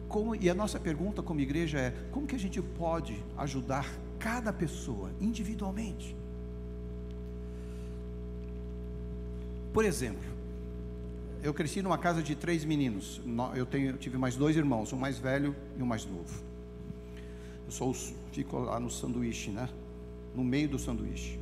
[0.08, 3.86] Como, e a nossa pergunta como igreja é: como que a gente pode ajudar
[4.18, 6.16] cada pessoa individualmente?
[9.72, 10.24] Por exemplo,
[11.42, 13.20] eu cresci numa casa de três meninos.
[13.54, 16.42] Eu, tenho, eu tive mais dois irmãos, um mais velho e um mais novo.
[17.66, 17.94] Eu sou,
[18.32, 19.68] fico lá no sanduíche, né?
[20.34, 21.38] No meio do sanduíche.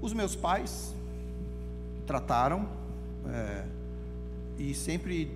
[0.00, 0.94] Os meus pais
[2.06, 2.68] trataram
[3.26, 3.64] é,
[4.58, 5.30] e sempre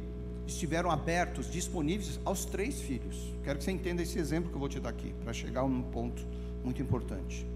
[0.47, 3.33] estiveram abertos, disponíveis aos três filhos.
[3.45, 5.65] Quero que você entenda esse exemplo que eu vou te dar aqui, para chegar a
[5.65, 6.25] um ponto
[6.65, 7.47] muito importante.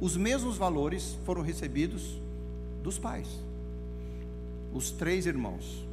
[0.00, 2.20] Os mesmos valores foram recebidos
[2.82, 3.28] dos pais.
[4.72, 5.84] Os três irmãos,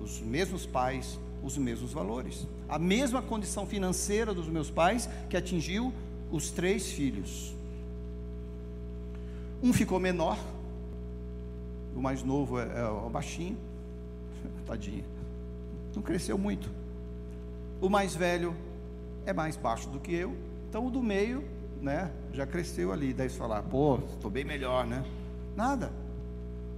[0.00, 2.46] os mesmos pais, os mesmos valores.
[2.68, 5.92] A mesma condição financeira dos meus pais que atingiu
[6.30, 7.54] os três filhos.
[9.62, 10.38] Um ficou menor,
[11.94, 13.56] o mais novo é, é o baixinho,
[14.66, 15.04] tadinho
[15.96, 16.70] não cresceu muito.
[17.80, 18.54] O mais velho
[19.26, 20.36] é mais baixo do que eu,
[20.68, 21.44] então o do meio,
[21.80, 23.12] né, já cresceu ali.
[23.12, 25.04] Daí você falar, pô, estou bem melhor, né?
[25.56, 25.92] Nada.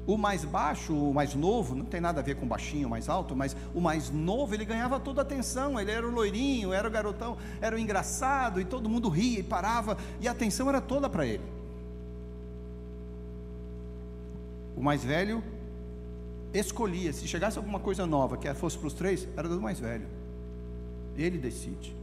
[0.06, 3.34] O mais baixo, o mais novo, não tem nada a ver com baixinho, mais alto,
[3.34, 5.80] mas o mais novo, ele ganhava toda a atenção.
[5.80, 9.42] Ele era o loirinho, era o garotão, era o engraçado, e todo mundo ria e
[9.42, 11.44] parava, e a atenção era toda para ele.
[14.76, 15.42] O mais velho
[16.54, 20.06] escolhia, se chegasse alguma coisa nova que fosse para os três, era do mais velho.
[21.16, 21.94] Ele decide.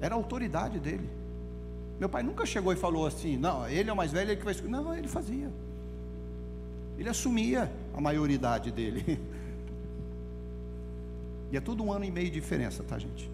[0.00, 1.08] Era a autoridade dele.
[1.98, 4.44] Meu pai nunca chegou e falou assim: não, ele é o mais velho, ele que
[4.44, 4.72] vai escolher.
[4.72, 5.48] Não, ele fazia.
[6.98, 9.20] Ele assumia a maioridade dele.
[11.52, 13.30] E é tudo um ano e meio de diferença, tá, gente?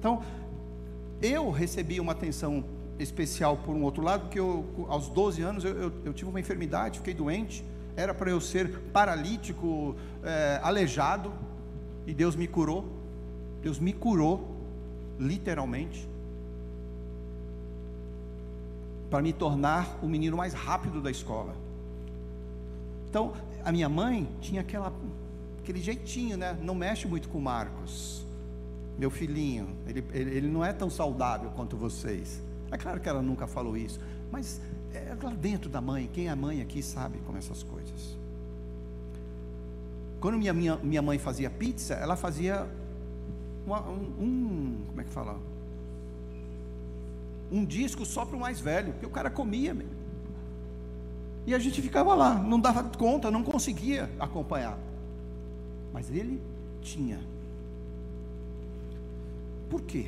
[0.00, 0.24] Então,
[1.22, 2.64] eu recebi uma atenção
[2.98, 6.40] especial por um outro lado, porque eu, aos 12 anos eu, eu, eu tive uma
[6.40, 7.64] enfermidade, fiquei doente
[7.96, 11.32] era para eu ser paralítico, é, aleijado,
[12.06, 12.88] e Deus me curou.
[13.62, 14.54] Deus me curou,
[15.18, 16.08] literalmente,
[19.08, 21.54] para me tornar o menino mais rápido da escola.
[23.08, 23.32] Então,
[23.64, 24.92] a minha mãe tinha aquela,
[25.62, 26.58] aquele jeitinho, né?
[26.60, 28.26] Não mexe muito com Marcos,
[28.98, 29.68] meu filhinho.
[29.86, 32.42] Ele, ele, ele não é tão saudável quanto vocês.
[32.70, 34.00] É claro que ela nunca falou isso,
[34.32, 34.60] mas
[34.94, 38.16] é lá dentro da mãe, quem é mãe aqui sabe como essas coisas.
[40.20, 42.66] Quando minha, minha, minha mãe fazia pizza, ela fazia
[43.66, 45.38] uma, um, um, como é que fala?
[47.52, 49.92] Um disco só para o mais velho, porque o cara comia mesmo.
[51.46, 54.78] E a gente ficava lá, não dava conta, não conseguia acompanhar.
[55.92, 56.40] Mas ele
[56.80, 57.20] tinha.
[59.68, 60.06] Por quê?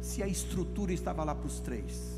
[0.00, 2.15] Se a estrutura estava lá para os três.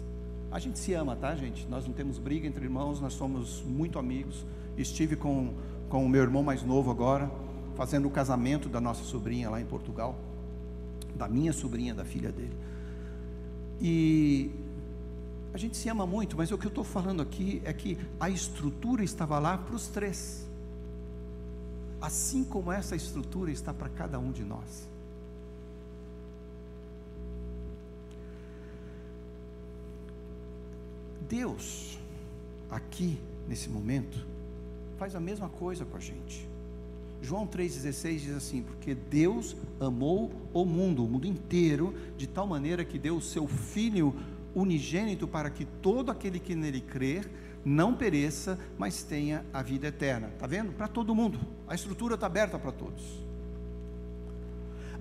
[0.51, 1.67] A gente se ama, tá, gente?
[1.69, 4.47] Nós não temos briga entre irmãos, nós somos muito amigos.
[4.77, 5.53] Estive com,
[5.89, 7.31] com o meu irmão mais novo agora,
[7.77, 10.19] fazendo o casamento da nossa sobrinha lá em Portugal,
[11.15, 12.57] da minha sobrinha, da filha dele.
[13.81, 14.51] E
[15.53, 18.31] a gente se ama muito, mas o que eu estou falando aqui é que a
[18.31, 20.49] estrutura estava lá para os três,
[22.01, 24.89] assim como essa estrutura está para cada um de nós.
[31.29, 31.99] Deus,
[32.71, 34.27] aqui, nesse momento,
[34.99, 36.49] faz a mesma coisa com a gente.
[37.21, 42.85] João 3,16 diz assim: Porque Deus amou o mundo, o mundo inteiro, de tal maneira
[42.85, 44.15] que deu o seu Filho
[44.55, 47.29] unigênito para que todo aquele que nele crer
[47.65, 50.29] não pereça, mas tenha a vida eterna.
[50.29, 50.73] Está vendo?
[50.73, 51.39] Para todo mundo.
[51.67, 53.03] A estrutura está aberta para todos.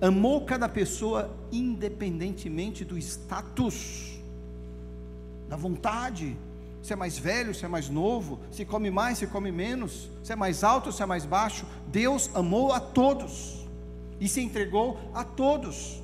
[0.02, 4.17] Amou cada pessoa independentemente do status
[5.48, 6.38] da vontade,
[6.82, 10.32] se é mais velho, se é mais novo, se come mais, se come menos, se
[10.32, 11.66] é mais alto, se é mais baixo.
[11.88, 13.68] Deus amou a todos
[14.20, 16.02] e se entregou a todos.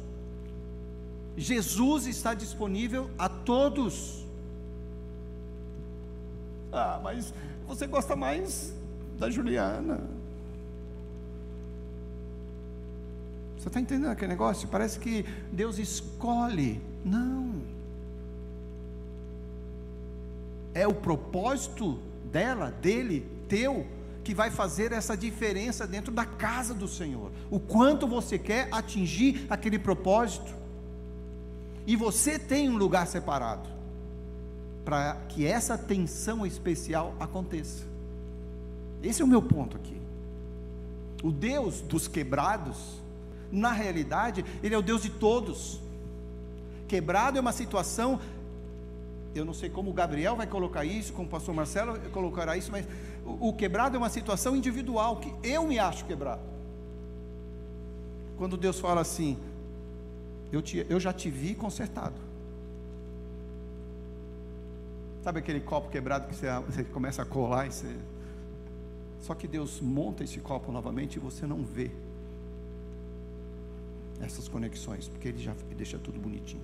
[1.38, 4.26] Jesus está disponível a todos.
[6.72, 7.34] Ah, mas
[7.68, 8.74] você gosta mais
[9.18, 10.02] da Juliana.
[13.58, 14.68] Você está entendendo aquele negócio?
[14.68, 16.82] Parece que Deus escolhe.
[17.06, 17.63] Não.
[20.74, 22.00] É o propósito
[22.32, 23.86] dela, dele, teu,
[24.24, 27.32] que vai fazer essa diferença dentro da casa do Senhor.
[27.52, 30.54] O quanto você quer atingir aquele propósito.
[31.86, 33.70] E você tem um lugar separado
[34.86, 37.84] para que essa tensão especial aconteça.
[39.02, 39.98] Esse é o meu ponto aqui.
[41.22, 43.02] O Deus dos quebrados,
[43.52, 45.80] na realidade, Ele é o Deus de todos.
[46.88, 48.20] Quebrado é uma situação,
[49.36, 52.72] eu não sei como o Gabriel vai colocar isso, como o pastor Marcelo colocará isso,
[52.72, 52.86] mas
[53.26, 56.42] o, o quebrado é uma situação individual, que eu me acho quebrado.
[58.38, 59.38] Quando Deus fala assim,
[60.52, 62.16] eu, te, eu já te vi consertado.
[65.24, 67.96] Sabe aquele copo quebrado que você, você começa a colar e você
[69.24, 71.90] só que Deus monta esse copo novamente e você não vê
[74.22, 76.62] essas conexões, porque Ele já deixa tudo bonitinho.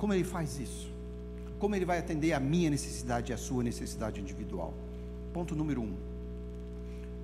[0.00, 0.90] Como Ele faz isso?
[1.58, 4.72] Como Ele vai atender a minha necessidade e a sua necessidade individual?
[5.30, 5.92] Ponto número um: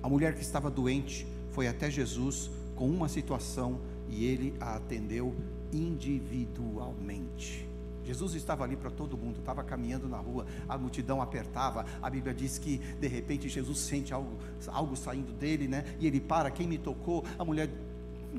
[0.03, 5.33] a mulher que estava doente foi até Jesus com uma situação e Ele a atendeu
[5.73, 7.67] individualmente.
[8.05, 11.83] Jesus estava ali para todo mundo, estava caminhando na rua, a multidão apertava.
[11.99, 14.37] A Bíblia diz que de repente Jesus sente algo,
[14.67, 15.83] algo saindo dele, né?
[15.99, 17.25] E ele para, quem me tocou?
[17.39, 17.71] A mulher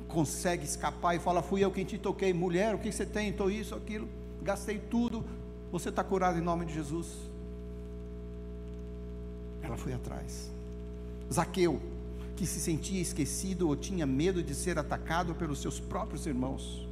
[0.07, 2.33] consegue escapar e fala: Fui eu quem te toquei.
[2.33, 3.31] Mulher, o que você tem?
[3.31, 4.09] Estou isso, aquilo,
[4.43, 5.25] gastei tudo.
[5.71, 7.07] Você está curado em nome de Jesus.
[9.63, 10.51] Ela foi atrás.
[11.33, 11.81] Zaqueu,
[12.37, 16.89] que se sentia esquecido ou tinha medo de ser atacado pelos seus próprios irmãos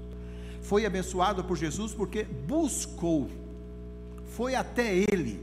[0.67, 3.31] foi abençoado por Jesus porque buscou,
[4.33, 5.41] foi até Ele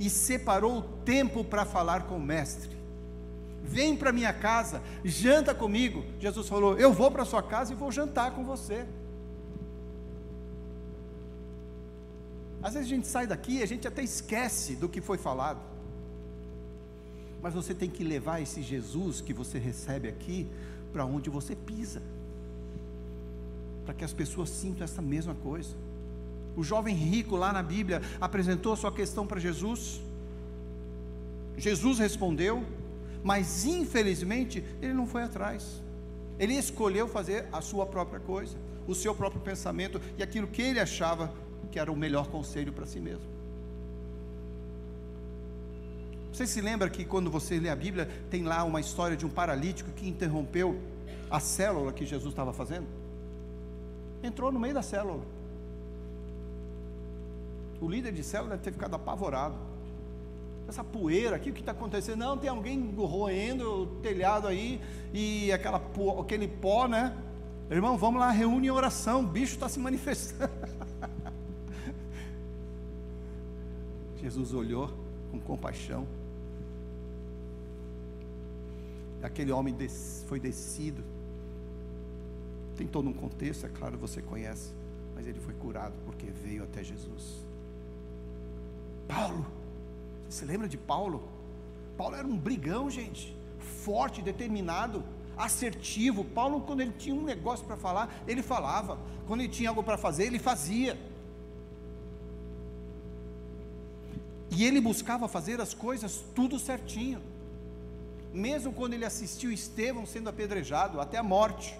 [0.00, 2.70] e separou tempo para falar com o Mestre.
[3.62, 6.02] Vem para minha casa, janta comigo.
[6.18, 8.86] Jesus falou: Eu vou para sua casa e vou jantar com você.
[12.62, 15.60] Às vezes a gente sai daqui e a gente até esquece do que foi falado.
[17.42, 20.46] Mas você tem que levar esse Jesus que você recebe aqui
[20.92, 22.00] para onde você pisa
[23.84, 25.74] para que as pessoas sintam essa mesma coisa.
[26.56, 30.00] O jovem rico lá na Bíblia apresentou sua questão para Jesus.
[31.56, 32.64] Jesus respondeu,
[33.22, 35.82] mas infelizmente ele não foi atrás.
[36.38, 40.80] Ele escolheu fazer a sua própria coisa, o seu próprio pensamento e aquilo que ele
[40.80, 41.32] achava
[41.72, 43.32] que era o melhor conselho para si mesmo.
[46.32, 49.30] Você se lembra que quando você lê a Bíblia, tem lá uma história de um
[49.30, 50.80] paralítico que interrompeu
[51.28, 52.86] a célula que Jesus estava fazendo?
[54.22, 55.24] entrou no meio da célula.
[57.80, 59.56] O líder de célula deve ter ficado apavorado.
[60.68, 62.18] Essa poeira aqui, o que está acontecendo?
[62.18, 64.80] Não, tem alguém roendo o telhado aí
[65.12, 65.82] e aquela,
[66.20, 67.16] aquele pó, né?
[67.68, 70.52] Irmão, vamos lá, reúne em oração, o bicho está se manifestando.
[74.22, 74.90] Jesus olhou
[75.30, 76.06] com compaixão.
[79.22, 79.76] Aquele homem
[80.26, 81.02] foi descido
[82.76, 84.72] tem todo um contexto, é claro, você conhece,
[85.14, 87.46] mas ele foi curado porque veio até Jesus.
[89.06, 89.46] Paulo,
[90.28, 91.22] você se lembra de Paulo?
[91.96, 95.04] Paulo era um brigão, gente, forte, determinado,
[95.36, 96.24] assertivo.
[96.24, 98.98] Paulo, quando ele tinha um negócio para falar, ele falava.
[99.26, 100.98] Quando ele tinha algo para fazer, ele fazia.
[104.54, 107.20] E ele buscava fazer as coisas tudo certinho.
[108.32, 111.74] Mesmo quando ele assistiu Estevão sendo apedrejado até a morte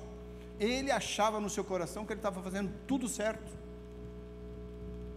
[0.58, 3.50] ele achava no seu coração que ele estava fazendo tudo certo.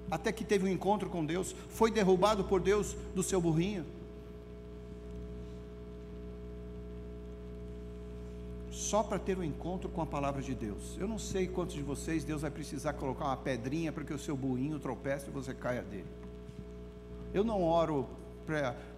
[0.10, 3.86] Até que teve um encontro com Deus, foi derrubado por Deus do seu burrinho.
[8.72, 10.96] Só para ter um encontro com a palavra de Deus.
[11.00, 14.20] Eu não sei quantos de vocês Deus vai precisar colocar uma pedrinha para que o
[14.20, 16.06] seu burrinho tropece e você caia dele.
[17.36, 18.08] Eu não oro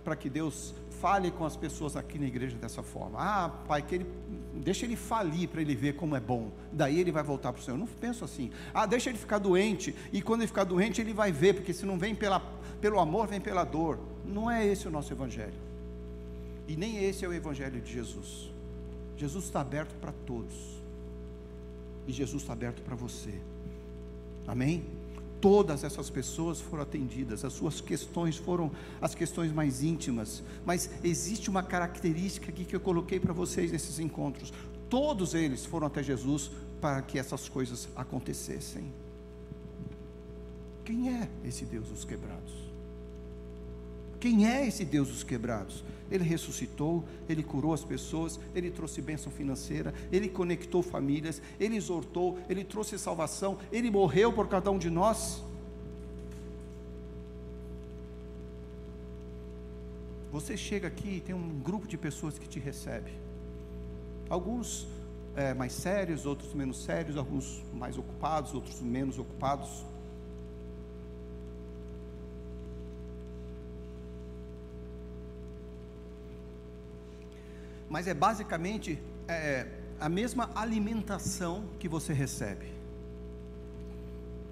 [0.03, 3.17] para que Deus fale com as pessoas aqui na igreja dessa forma.
[3.19, 4.05] Ah, pai, que ele
[4.53, 6.51] deixa ele falir para ele ver como é bom.
[6.71, 7.75] Daí ele vai voltar para o Senhor.
[7.75, 8.51] Eu não penso assim.
[8.75, 11.83] Ah, deixa ele ficar doente e quando ele ficar doente ele vai ver, porque se
[11.83, 12.39] não vem pela,
[12.79, 13.99] pelo amor, vem pela dor.
[14.23, 15.59] Não é esse o nosso evangelho.
[16.67, 18.51] E nem esse é o evangelho de Jesus.
[19.17, 20.77] Jesus está aberto para todos.
[22.05, 23.33] E Jesus está aberto para você.
[24.45, 24.85] Amém?
[25.39, 28.71] Todas essas pessoas foram atendidas, as suas questões foram
[29.01, 33.99] as questões mais íntimas, mas existe uma característica aqui que eu coloquei para vocês nesses
[33.99, 34.51] encontros.
[34.89, 38.91] Todos eles foram até Jesus para que essas coisas acontecessem.
[40.85, 42.53] Quem é esse Deus dos quebrados?
[44.19, 45.83] Quem é esse Deus dos quebrados?
[46.09, 52.37] Ele ressuscitou, ele curou as pessoas, ele trouxe bênção financeira, ele conectou famílias, ele exortou,
[52.49, 55.43] ele trouxe salvação, ele morreu por cada um de nós.
[60.31, 63.11] Você chega aqui e tem um grupo de pessoas que te recebe.
[64.29, 64.87] Alguns
[65.35, 69.85] é, mais sérios, outros menos sérios, alguns mais ocupados, outros menos ocupados.
[77.89, 79.67] Mas é basicamente é,
[79.99, 82.77] a mesma alimentação que você recebe.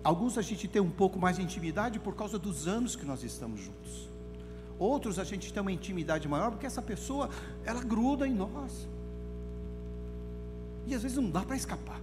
[0.03, 3.23] Alguns a gente tem um pouco mais de intimidade por causa dos anos que nós
[3.23, 4.09] estamos juntos.
[4.77, 7.29] Outros a gente tem uma intimidade maior porque essa pessoa,
[7.63, 8.88] ela gruda em nós.
[10.86, 11.99] E às vezes não dá para escapar.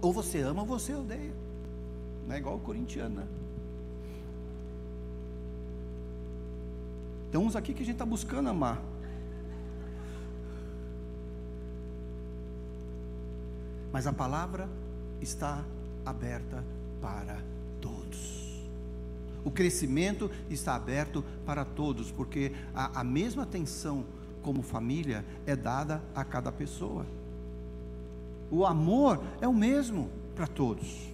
[0.00, 1.32] Ou você ama ou você odeia.
[2.26, 3.26] Não é igual o corintiano, né?
[7.30, 8.82] Tem uns aqui que a gente está buscando amar.
[13.92, 14.68] Mas a palavra
[15.20, 15.64] está
[16.04, 16.64] aberta
[17.00, 17.42] para
[17.80, 18.40] todos.
[19.44, 24.04] O crescimento está aberto para todos, porque a, a mesma atenção
[24.42, 27.06] como família é dada a cada pessoa.
[28.50, 31.09] O amor é o mesmo para todos.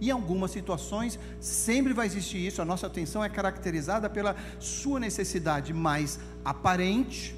[0.00, 2.62] Em algumas situações, sempre vai existir isso.
[2.62, 7.36] A nossa atenção é caracterizada pela sua necessidade mais aparente,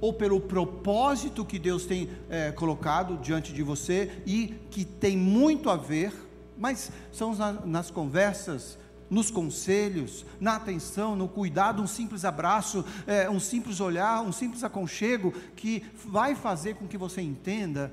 [0.00, 5.70] ou pelo propósito que Deus tem é, colocado diante de você e que tem muito
[5.70, 6.12] a ver,
[6.56, 13.30] mas são na, nas conversas, nos conselhos, na atenção, no cuidado, um simples abraço, é,
[13.30, 17.92] um simples olhar, um simples aconchego que vai fazer com que você entenda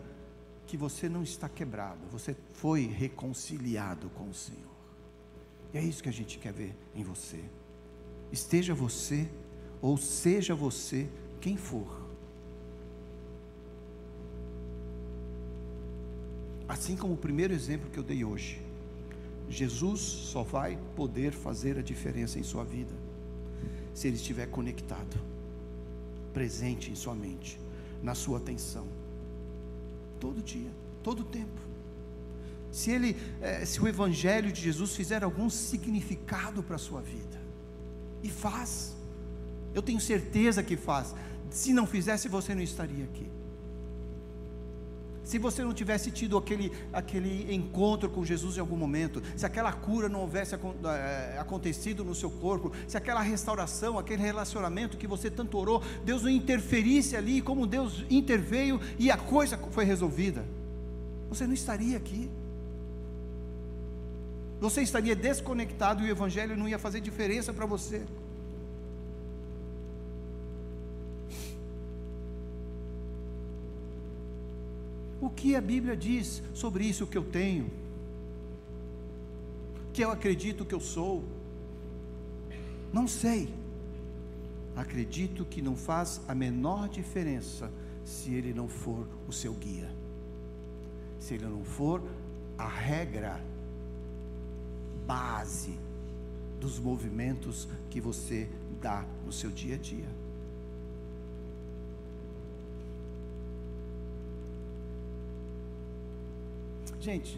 [0.74, 4.74] que você não está quebrado, você foi reconciliado com o Senhor.
[5.72, 7.40] E é isso que a gente quer ver em você.
[8.32, 9.30] Esteja você,
[9.80, 11.08] ou seja você,
[11.40, 12.10] quem for.
[16.68, 18.60] Assim como o primeiro exemplo que eu dei hoje,
[19.48, 22.96] Jesus só vai poder fazer a diferença em sua vida
[23.94, 25.22] se ele estiver conectado,
[26.34, 27.60] presente em sua mente,
[28.02, 29.03] na sua atenção
[30.24, 30.72] todo dia,
[31.04, 31.62] todo tempo.
[32.72, 37.42] Se ele, é, se o Evangelho de Jesus fizer algum significado para a sua vida,
[38.24, 38.96] e faz,
[39.74, 41.14] eu tenho certeza que faz.
[41.50, 43.30] Se não fizesse, você não estaria aqui
[45.24, 49.72] se você não tivesse tido aquele, aquele encontro com Jesus em algum momento, se aquela
[49.72, 55.32] cura não houvesse é, acontecido no seu corpo, se aquela restauração, aquele relacionamento que você
[55.32, 60.46] tanto orou, Deus não interferisse ali, como Deus interveio e a coisa foi resolvida,
[61.30, 62.30] você não estaria aqui.
[64.60, 68.02] Você estaria desconectado e o Evangelho não ia fazer diferença para você.
[75.36, 77.70] Que a Bíblia diz sobre isso que eu tenho?
[79.92, 81.24] Que eu acredito que eu sou?
[82.92, 83.54] Não sei.
[84.76, 87.72] Acredito que não faz a menor diferença
[88.04, 89.90] se ele não for o seu guia.
[91.20, 92.02] Se ele não for
[92.58, 93.44] a regra
[95.06, 95.78] base
[96.60, 98.50] dos movimentos que você
[98.82, 100.23] dá no seu dia a dia.
[107.04, 107.38] Gente,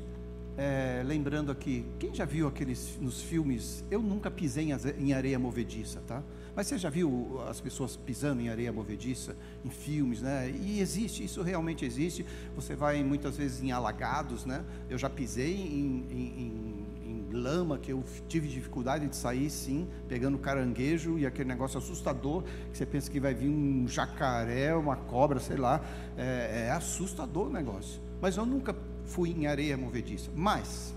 [0.56, 3.84] é, lembrando aqui, quem já viu aqueles nos filmes?
[3.90, 6.22] Eu nunca pisei em areia movediça, tá?
[6.56, 9.36] Mas você já viu as pessoas pisando em areia movediça
[9.66, 10.52] em filmes, né?
[10.52, 12.24] E existe, isso realmente existe.
[12.56, 14.64] Você vai muitas vezes em alagados, né?
[14.88, 20.38] Eu já pisei em, em, em, lama que eu tive dificuldade de sair, sim, pegando
[20.38, 25.40] caranguejo e aquele negócio assustador que você pensa que vai vir um jacaré, uma cobra,
[25.40, 25.84] sei lá.
[26.16, 28.00] É, é assustador o negócio.
[28.22, 28.76] Mas eu nunca
[29.06, 30.30] fui em areia movediça.
[30.36, 30.94] Mas,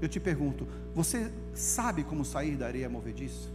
[0.00, 3.48] eu te pergunto, você sabe como sair da areia movediça?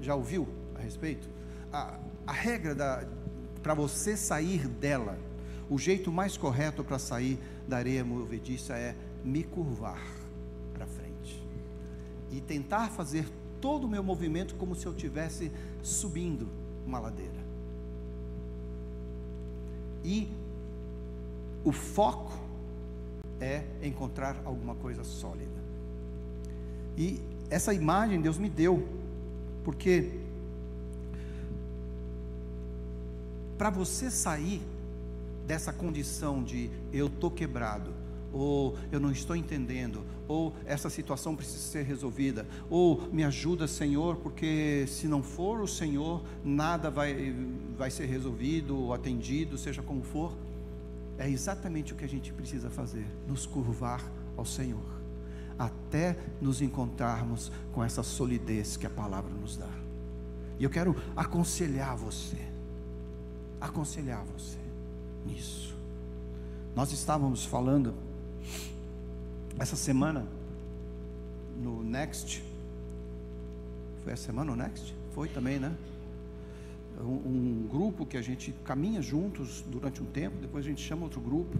[0.00, 1.28] Já ouviu a respeito?
[1.72, 3.08] A, a regra
[3.62, 5.18] para você sair dela,
[5.70, 8.94] o jeito mais correto para sair da areia movediça é
[9.24, 10.02] me curvar
[10.74, 11.42] para frente
[12.30, 13.26] e tentar fazer
[13.60, 15.52] todo o meu movimento como se eu estivesse
[15.82, 16.48] subindo
[16.84, 17.40] uma ladeira.
[20.04, 20.28] E
[21.64, 22.41] o foco
[23.42, 25.50] é encontrar alguma coisa sólida.
[26.96, 27.20] E
[27.50, 28.86] essa imagem Deus me deu,
[29.64, 30.10] porque
[33.58, 34.62] para você sair
[35.46, 37.90] dessa condição de eu estou quebrado,
[38.32, 44.16] ou eu não estou entendendo, ou essa situação precisa ser resolvida, ou me ajuda, Senhor,
[44.16, 47.34] porque se não for o Senhor, nada vai,
[47.76, 50.32] vai ser resolvido ou atendido, seja como for.
[51.18, 54.02] É exatamente o que a gente precisa fazer: nos curvar
[54.36, 54.84] ao Senhor,
[55.58, 59.70] até nos encontrarmos com essa solidez que a palavra nos dá.
[60.58, 62.38] E eu quero aconselhar você,
[63.60, 64.58] aconselhar você
[65.26, 65.74] nisso.
[66.74, 67.94] Nós estávamos falando
[69.58, 70.26] essa semana
[71.60, 72.42] no Next.
[74.02, 74.94] Foi a semana no Next?
[75.14, 75.74] Foi também, né?
[77.00, 81.20] Um, grupo que a gente caminha juntos durante um tempo, depois a gente chama outro
[81.20, 81.58] grupo.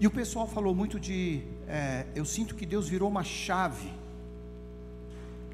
[0.00, 1.42] E o pessoal falou muito de.
[1.68, 3.92] É, eu sinto que Deus virou uma chave.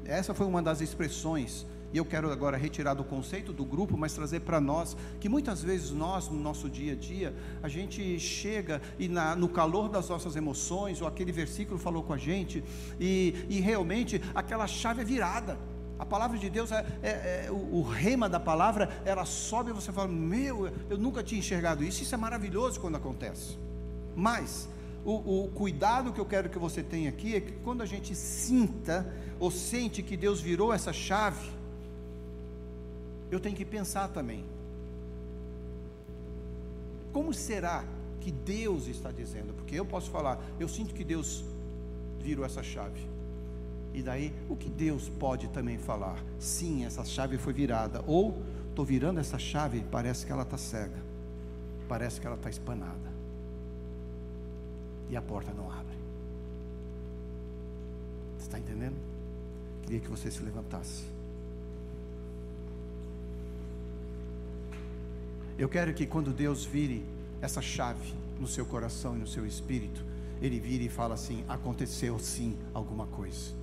[0.05, 4.13] Essa foi uma das expressões e eu quero agora retirar do conceito do grupo, mas
[4.13, 7.33] trazer para nós que muitas vezes nós, no nosso dia a dia,
[7.63, 12.13] a gente chega e na, no calor das nossas emoções, ou aquele versículo falou com
[12.13, 12.63] a gente,
[12.99, 15.57] e, e realmente aquela chave é virada.
[15.99, 19.73] A palavra de Deus é, é, é o, o, rema da palavra, ela sobe e
[19.73, 22.03] você fala: Meu, eu nunca tinha enxergado isso.
[22.03, 23.57] Isso é maravilhoso quando acontece.
[24.15, 24.69] Mas
[25.03, 28.13] o, o, cuidado que eu quero que você tenha aqui é que quando a gente
[28.13, 31.49] sinta ou sente que Deus virou essa chave,
[33.31, 34.45] eu tenho que pensar também.
[37.11, 37.83] Como será
[38.21, 39.53] que Deus está dizendo?
[39.53, 41.43] Porque eu posso falar, eu sinto que Deus
[42.19, 43.16] virou essa chave.
[43.97, 46.23] E daí, o que Deus pode também falar?
[46.37, 48.03] Sim, essa chave foi virada.
[48.05, 48.39] Ou,
[48.69, 51.01] estou virando essa chave, parece que ela está cega.
[51.87, 53.11] Parece que ela está espanada.
[55.09, 55.97] E a porta não abre.
[58.37, 58.97] Você está entendendo?
[59.81, 61.05] Queria que você se levantasse.
[65.57, 67.03] Eu quero que quando Deus vire
[67.41, 70.05] essa chave no seu coração e no seu espírito,
[70.39, 73.57] Ele vire e fala assim: aconteceu sim alguma coisa.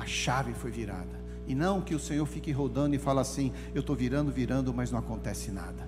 [0.00, 1.20] A chave foi virada.
[1.46, 4.90] E não que o Senhor fique rodando e fala assim: eu estou virando, virando, mas
[4.90, 5.86] não acontece nada.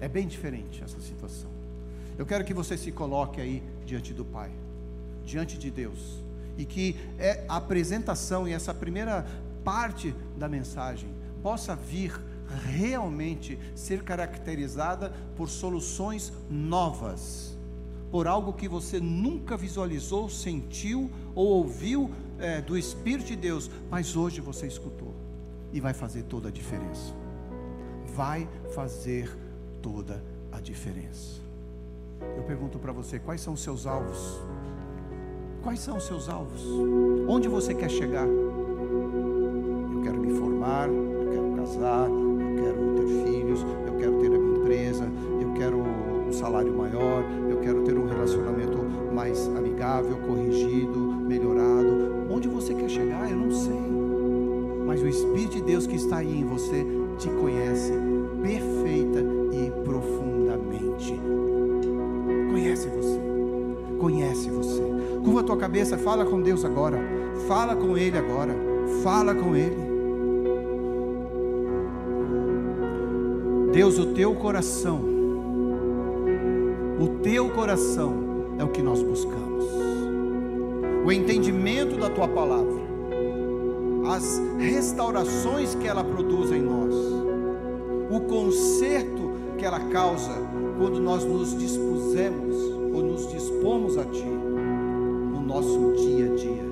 [0.00, 1.48] É bem diferente essa situação.
[2.18, 4.50] Eu quero que você se coloque aí diante do Pai,
[5.24, 6.18] diante de Deus,
[6.56, 9.24] e que é a apresentação e essa primeira
[9.62, 11.08] parte da mensagem
[11.40, 12.20] possa vir
[12.64, 17.56] realmente ser caracterizada por soluções novas,
[18.10, 24.16] por algo que você nunca visualizou, sentiu ou ouviu é, do Espírito de Deus, mas
[24.16, 25.14] hoje você escutou
[25.72, 27.14] e vai fazer toda a diferença.
[28.14, 29.36] Vai fazer
[29.82, 31.40] toda a diferença.
[32.36, 34.40] Eu pergunto para você: quais são os seus alvos?
[35.62, 36.62] Quais são os seus alvos?
[37.28, 38.26] Onde você quer chegar?
[38.26, 42.08] Eu quero me formar, eu quero casar,
[65.58, 66.98] cabeça, fala com Deus agora.
[67.46, 68.54] Fala com Ele agora.
[69.02, 69.88] Fala com Ele.
[73.72, 74.98] Deus, o teu coração,
[76.98, 78.14] o teu coração
[78.58, 79.64] é o que nós buscamos.
[81.04, 82.80] O entendimento da tua palavra,
[84.16, 86.94] as restaurações que ela produz em nós,
[88.10, 90.32] o conserto que ela causa
[90.78, 92.56] quando nós nos dispusemos
[92.94, 94.47] ou nos dispomos a ti
[95.48, 96.68] nosso dia a dia.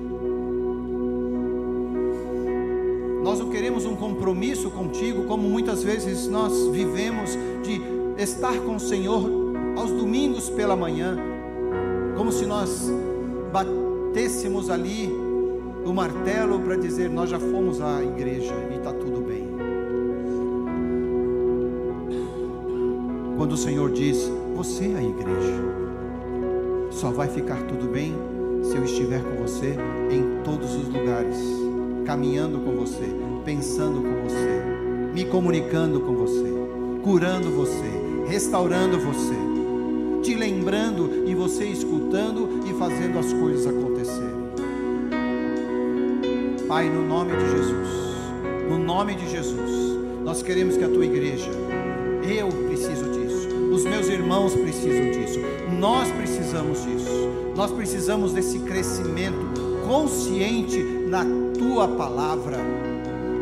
[3.57, 7.31] queremos um compromisso contigo, como muitas vezes nós vivemos
[7.63, 7.81] de
[8.21, 9.29] estar com o Senhor
[9.75, 11.17] aos domingos pela manhã,
[12.15, 12.89] como se nós
[13.51, 15.11] batêssemos ali
[15.83, 19.47] o martelo para dizer: Nós já fomos à igreja e está tudo bem.
[23.37, 25.63] Quando o Senhor diz: Você é a igreja,
[26.91, 28.15] só vai ficar tudo bem
[28.77, 29.75] eu estiver com você
[30.11, 31.37] em todos os lugares,
[32.05, 33.05] caminhando com você,
[33.43, 34.61] pensando com você,
[35.13, 36.53] me comunicando com você,
[37.03, 37.89] curando você,
[38.27, 39.35] restaurando você,
[40.21, 44.37] te lembrando e você escutando e fazendo as coisas acontecerem.
[46.67, 47.89] Pai, no nome de Jesus,
[48.69, 51.49] no nome de Jesus, nós queremos que a tua igreja,
[52.23, 53.06] eu preciso
[53.87, 55.39] meus irmãos precisam disso,
[55.79, 59.57] nós precisamos disso, nós precisamos desse crescimento
[59.87, 61.25] consciente na
[61.57, 62.57] tua palavra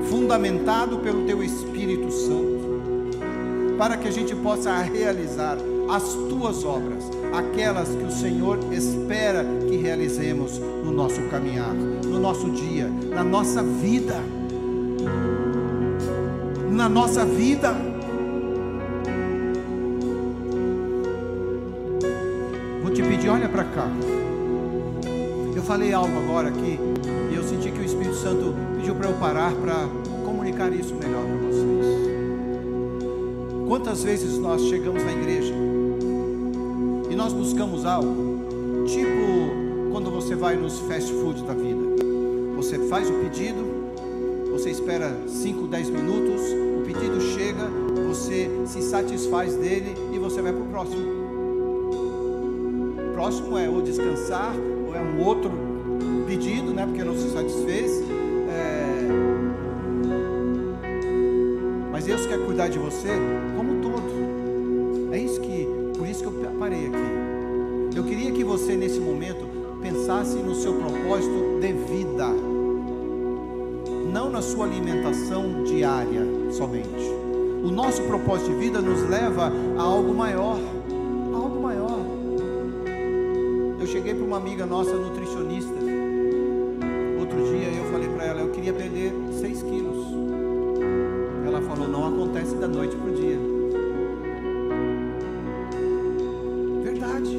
[0.10, 5.58] fundamentado pelo Teu Espírito Santo, para que a gente possa realizar
[5.89, 12.50] as Tuas obras, aquelas que o Senhor espera que realizemos no nosso caminhar, no nosso
[12.52, 14.16] dia, na nossa vida.
[16.72, 17.95] Na nossa vida.
[23.26, 23.89] Vou te pedir, olha para cá.
[25.55, 26.80] Eu falei algo agora aqui
[27.32, 29.88] e eu senti que o Espírito Santo pediu para eu parar para
[30.23, 31.86] comunicar isso melhor para vocês.
[33.67, 35.53] Quantas vezes nós chegamos na igreja
[37.09, 41.82] e nós buscamos algo, tipo quando você vai nos fast food da vida,
[42.55, 43.65] você faz o pedido,
[44.51, 46.41] você espera 5, 10 minutos,
[46.80, 47.69] o pedido chega,
[48.07, 51.14] você se satisfaz dele e você vai para o próximo.
[53.26, 54.53] O próximo é ou descansar,
[54.88, 55.49] ou é um outro
[56.28, 58.03] pedido, né, porque não se satisfez.
[58.47, 59.07] É...
[61.91, 63.09] Mas Deus quer cuidar de você
[63.57, 65.11] como um todo.
[65.11, 65.67] É isso que,
[65.97, 67.97] por isso que eu parei aqui.
[67.97, 69.43] Eu queria que você nesse momento
[69.82, 72.28] pensasse no seu propósito de vida,
[74.13, 76.21] não na sua alimentação diária
[76.51, 77.09] somente.
[77.63, 80.59] O nosso propósito de vida nos leva a algo maior,
[83.96, 85.74] cheguei para uma amiga nossa nutricionista
[87.18, 90.06] outro dia eu falei para ela, eu queria perder 6 quilos.
[91.46, 93.38] Ela falou, não acontece da noite para o dia.
[96.84, 97.36] Verdade.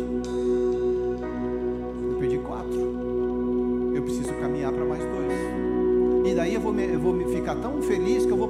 [2.10, 3.92] Eu perdi 4.
[3.94, 5.32] Eu preciso caminhar para mais dois.
[6.26, 8.48] E daí eu vou, me, eu vou me ficar tão feliz que eu vou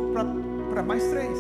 [0.71, 1.39] para mais três.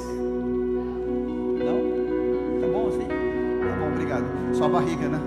[1.64, 2.60] Não?
[2.60, 3.06] Tá bom assim?
[3.06, 4.24] Tá bom, obrigado.
[4.52, 5.25] Só a barriga, né?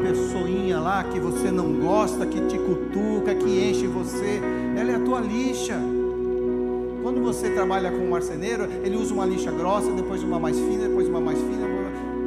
[0.00, 4.40] Pessoinha lá que você não gosta, que te cutuca, que enche você?
[4.76, 5.78] Ela é a tua lixa.
[7.02, 10.88] Quando você trabalha com um marceneiro, ele usa uma lixa grossa, depois uma mais fina,
[10.88, 11.66] depois uma mais fina,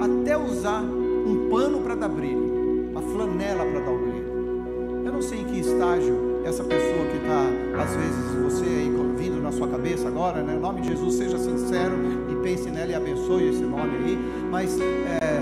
[0.01, 5.03] até usar um pano para dar brilho, uma flanela para dar o brilho.
[5.05, 8.89] Eu não sei em que estágio essa pessoa que está, às vezes, você aí
[9.23, 10.55] vindo na sua cabeça agora, né?
[10.55, 11.95] Em nome de Jesus, seja sincero
[12.29, 14.19] e pense nela e abençoe esse nome aí.
[14.51, 15.41] Mas é,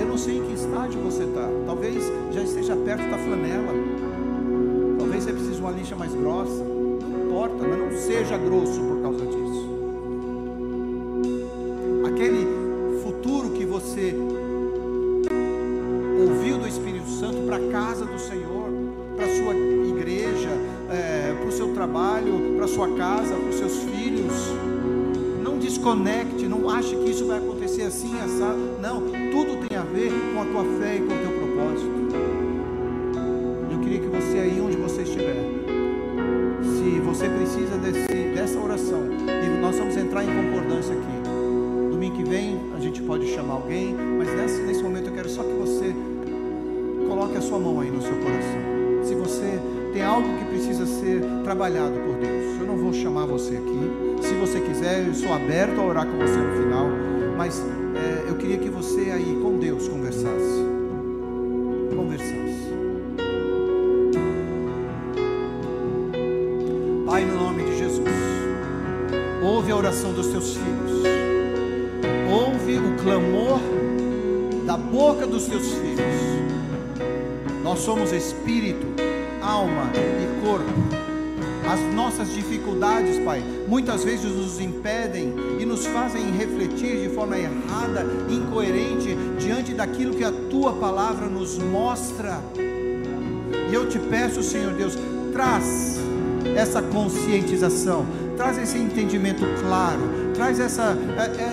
[0.00, 1.48] eu não sei em que estágio você está.
[1.66, 3.72] Talvez já esteja perto da flanela.
[4.98, 6.64] Talvez você precise de uma lixa mais grossa.
[6.64, 9.70] Não importa, mas não seja grosso por causa disso.
[12.06, 12.46] Aquele
[13.02, 14.14] futuro que você
[16.26, 18.68] ouviu do Espírito Santo para a casa do Senhor,
[19.16, 20.50] para a sua igreja,
[20.90, 24.32] é, para o seu trabalho, para a sua casa, para os seus filhos.
[25.42, 28.78] Não desconecte, não ache que isso vai acontecer assim, assado.
[28.80, 29.09] Não,
[30.50, 31.90] tua fé e com o teu propósito.
[33.70, 35.36] Eu queria que você aí onde você estiver,
[36.62, 41.30] se você precisa desse, dessa oração, e nós vamos entrar em concordância aqui.
[41.90, 45.42] Domingo que vem a gente pode chamar alguém, mas nesse, nesse momento eu quero só
[45.42, 45.94] que você
[47.08, 49.04] coloque a sua mão aí no seu coração.
[49.04, 49.60] Se você
[49.92, 54.26] tem algo que precisa ser trabalhado por Deus, eu não vou chamar você aqui.
[54.26, 56.86] Se você quiser, eu sou aberto a orar com você no final.
[57.36, 57.62] Mas
[58.40, 60.64] queria que você aí com Deus conversasse.
[61.94, 62.70] Conversasse.
[67.04, 68.08] Pai, no nome de Jesus,
[69.42, 71.02] ouve a oração dos teus filhos.
[72.32, 73.60] Ouve o clamor
[74.64, 76.00] da boca dos teus filhos.
[77.62, 78.86] Nós somos espírito,
[79.42, 81.09] alma e corpo.
[81.70, 88.04] As nossas dificuldades, Pai, muitas vezes nos impedem e nos fazem refletir de forma errada,
[88.28, 92.40] incoerente, diante daquilo que a tua palavra nos mostra.
[93.70, 94.98] E eu te peço, Senhor Deus,
[95.32, 96.00] traz
[96.56, 98.04] essa conscientização,
[98.36, 100.98] traz esse entendimento claro, traz essa,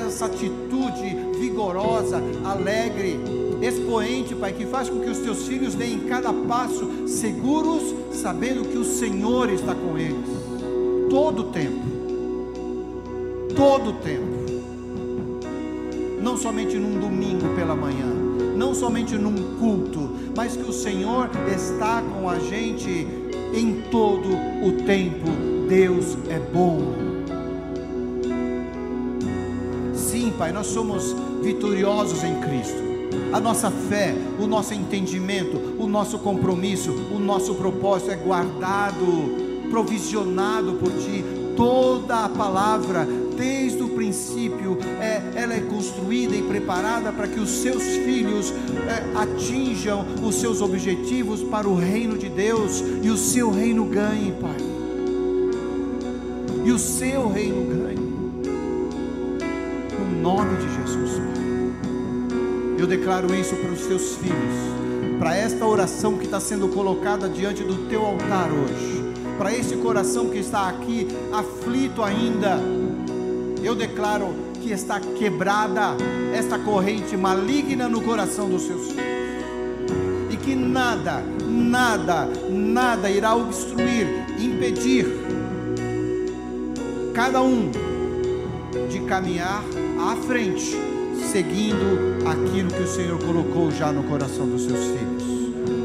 [0.03, 3.19] essa atitude vigorosa, alegre,
[3.61, 8.77] expoente, Pai, que faz com que os teus filhos deem cada passo seguros, sabendo que
[8.77, 10.27] o Senhor está com eles,
[11.07, 11.83] todo o tempo,
[13.55, 14.25] todo o tempo,
[16.19, 18.07] não somente num domingo pela manhã,
[18.55, 23.07] não somente num culto, mas que o Senhor está com a gente
[23.53, 24.29] em todo
[24.65, 25.27] o tempo.
[25.69, 26.79] Deus é bom.
[29.93, 32.96] Sim, Pai, nós somos vitoriosos em Cristo.
[33.31, 40.73] A nossa fé, o nosso entendimento, o nosso compromisso, o nosso propósito é guardado, provisionado
[40.73, 41.23] por Ti.
[41.55, 47.49] Toda a palavra, desde o princípio, é, ela é construída e preparada para que os
[47.49, 48.53] seus filhos
[48.87, 54.33] é, atinjam os seus objetivos para o reino de Deus e o seu reino ganhe,
[54.33, 54.57] Pai.
[56.63, 58.07] E o seu reino ganhe.
[59.97, 61.16] No nome de Jesus.
[62.77, 67.63] Eu declaro isso para os seus filhos, para esta oração que está sendo colocada diante
[67.63, 69.03] do teu altar hoje,
[69.35, 72.59] para esse coração que está aqui aflito ainda.
[73.63, 74.27] Eu declaro
[74.61, 75.97] que está quebrada
[76.31, 79.01] esta corrente maligna no coração dos seus filhos,
[80.29, 84.07] e que nada, nada, nada irá obstruir,
[84.39, 85.07] impedir
[87.11, 87.71] cada um
[88.87, 89.63] de caminhar
[89.99, 90.77] à frente
[91.25, 95.27] seguindo aquilo que o Senhor colocou já no coração dos seus filhos.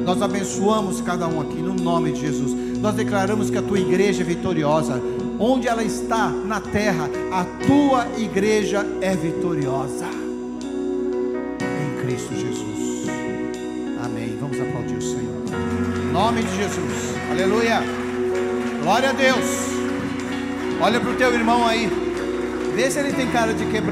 [0.05, 2.53] Nós abençoamos cada um aqui no nome de Jesus.
[2.79, 5.01] Nós declaramos que a tua igreja é vitoriosa.
[5.39, 10.07] Onde ela está na terra, a tua igreja é vitoriosa.
[11.61, 13.09] Em Cristo Jesus.
[14.05, 14.37] Amém.
[14.41, 15.43] Vamos aplaudir o Senhor.
[16.03, 17.15] Em nome de Jesus.
[17.31, 17.81] Aleluia.
[18.83, 19.73] Glória a Deus.
[20.81, 21.89] Olha para o teu irmão aí.
[22.75, 23.83] Vê se ele tem cara de quebrar.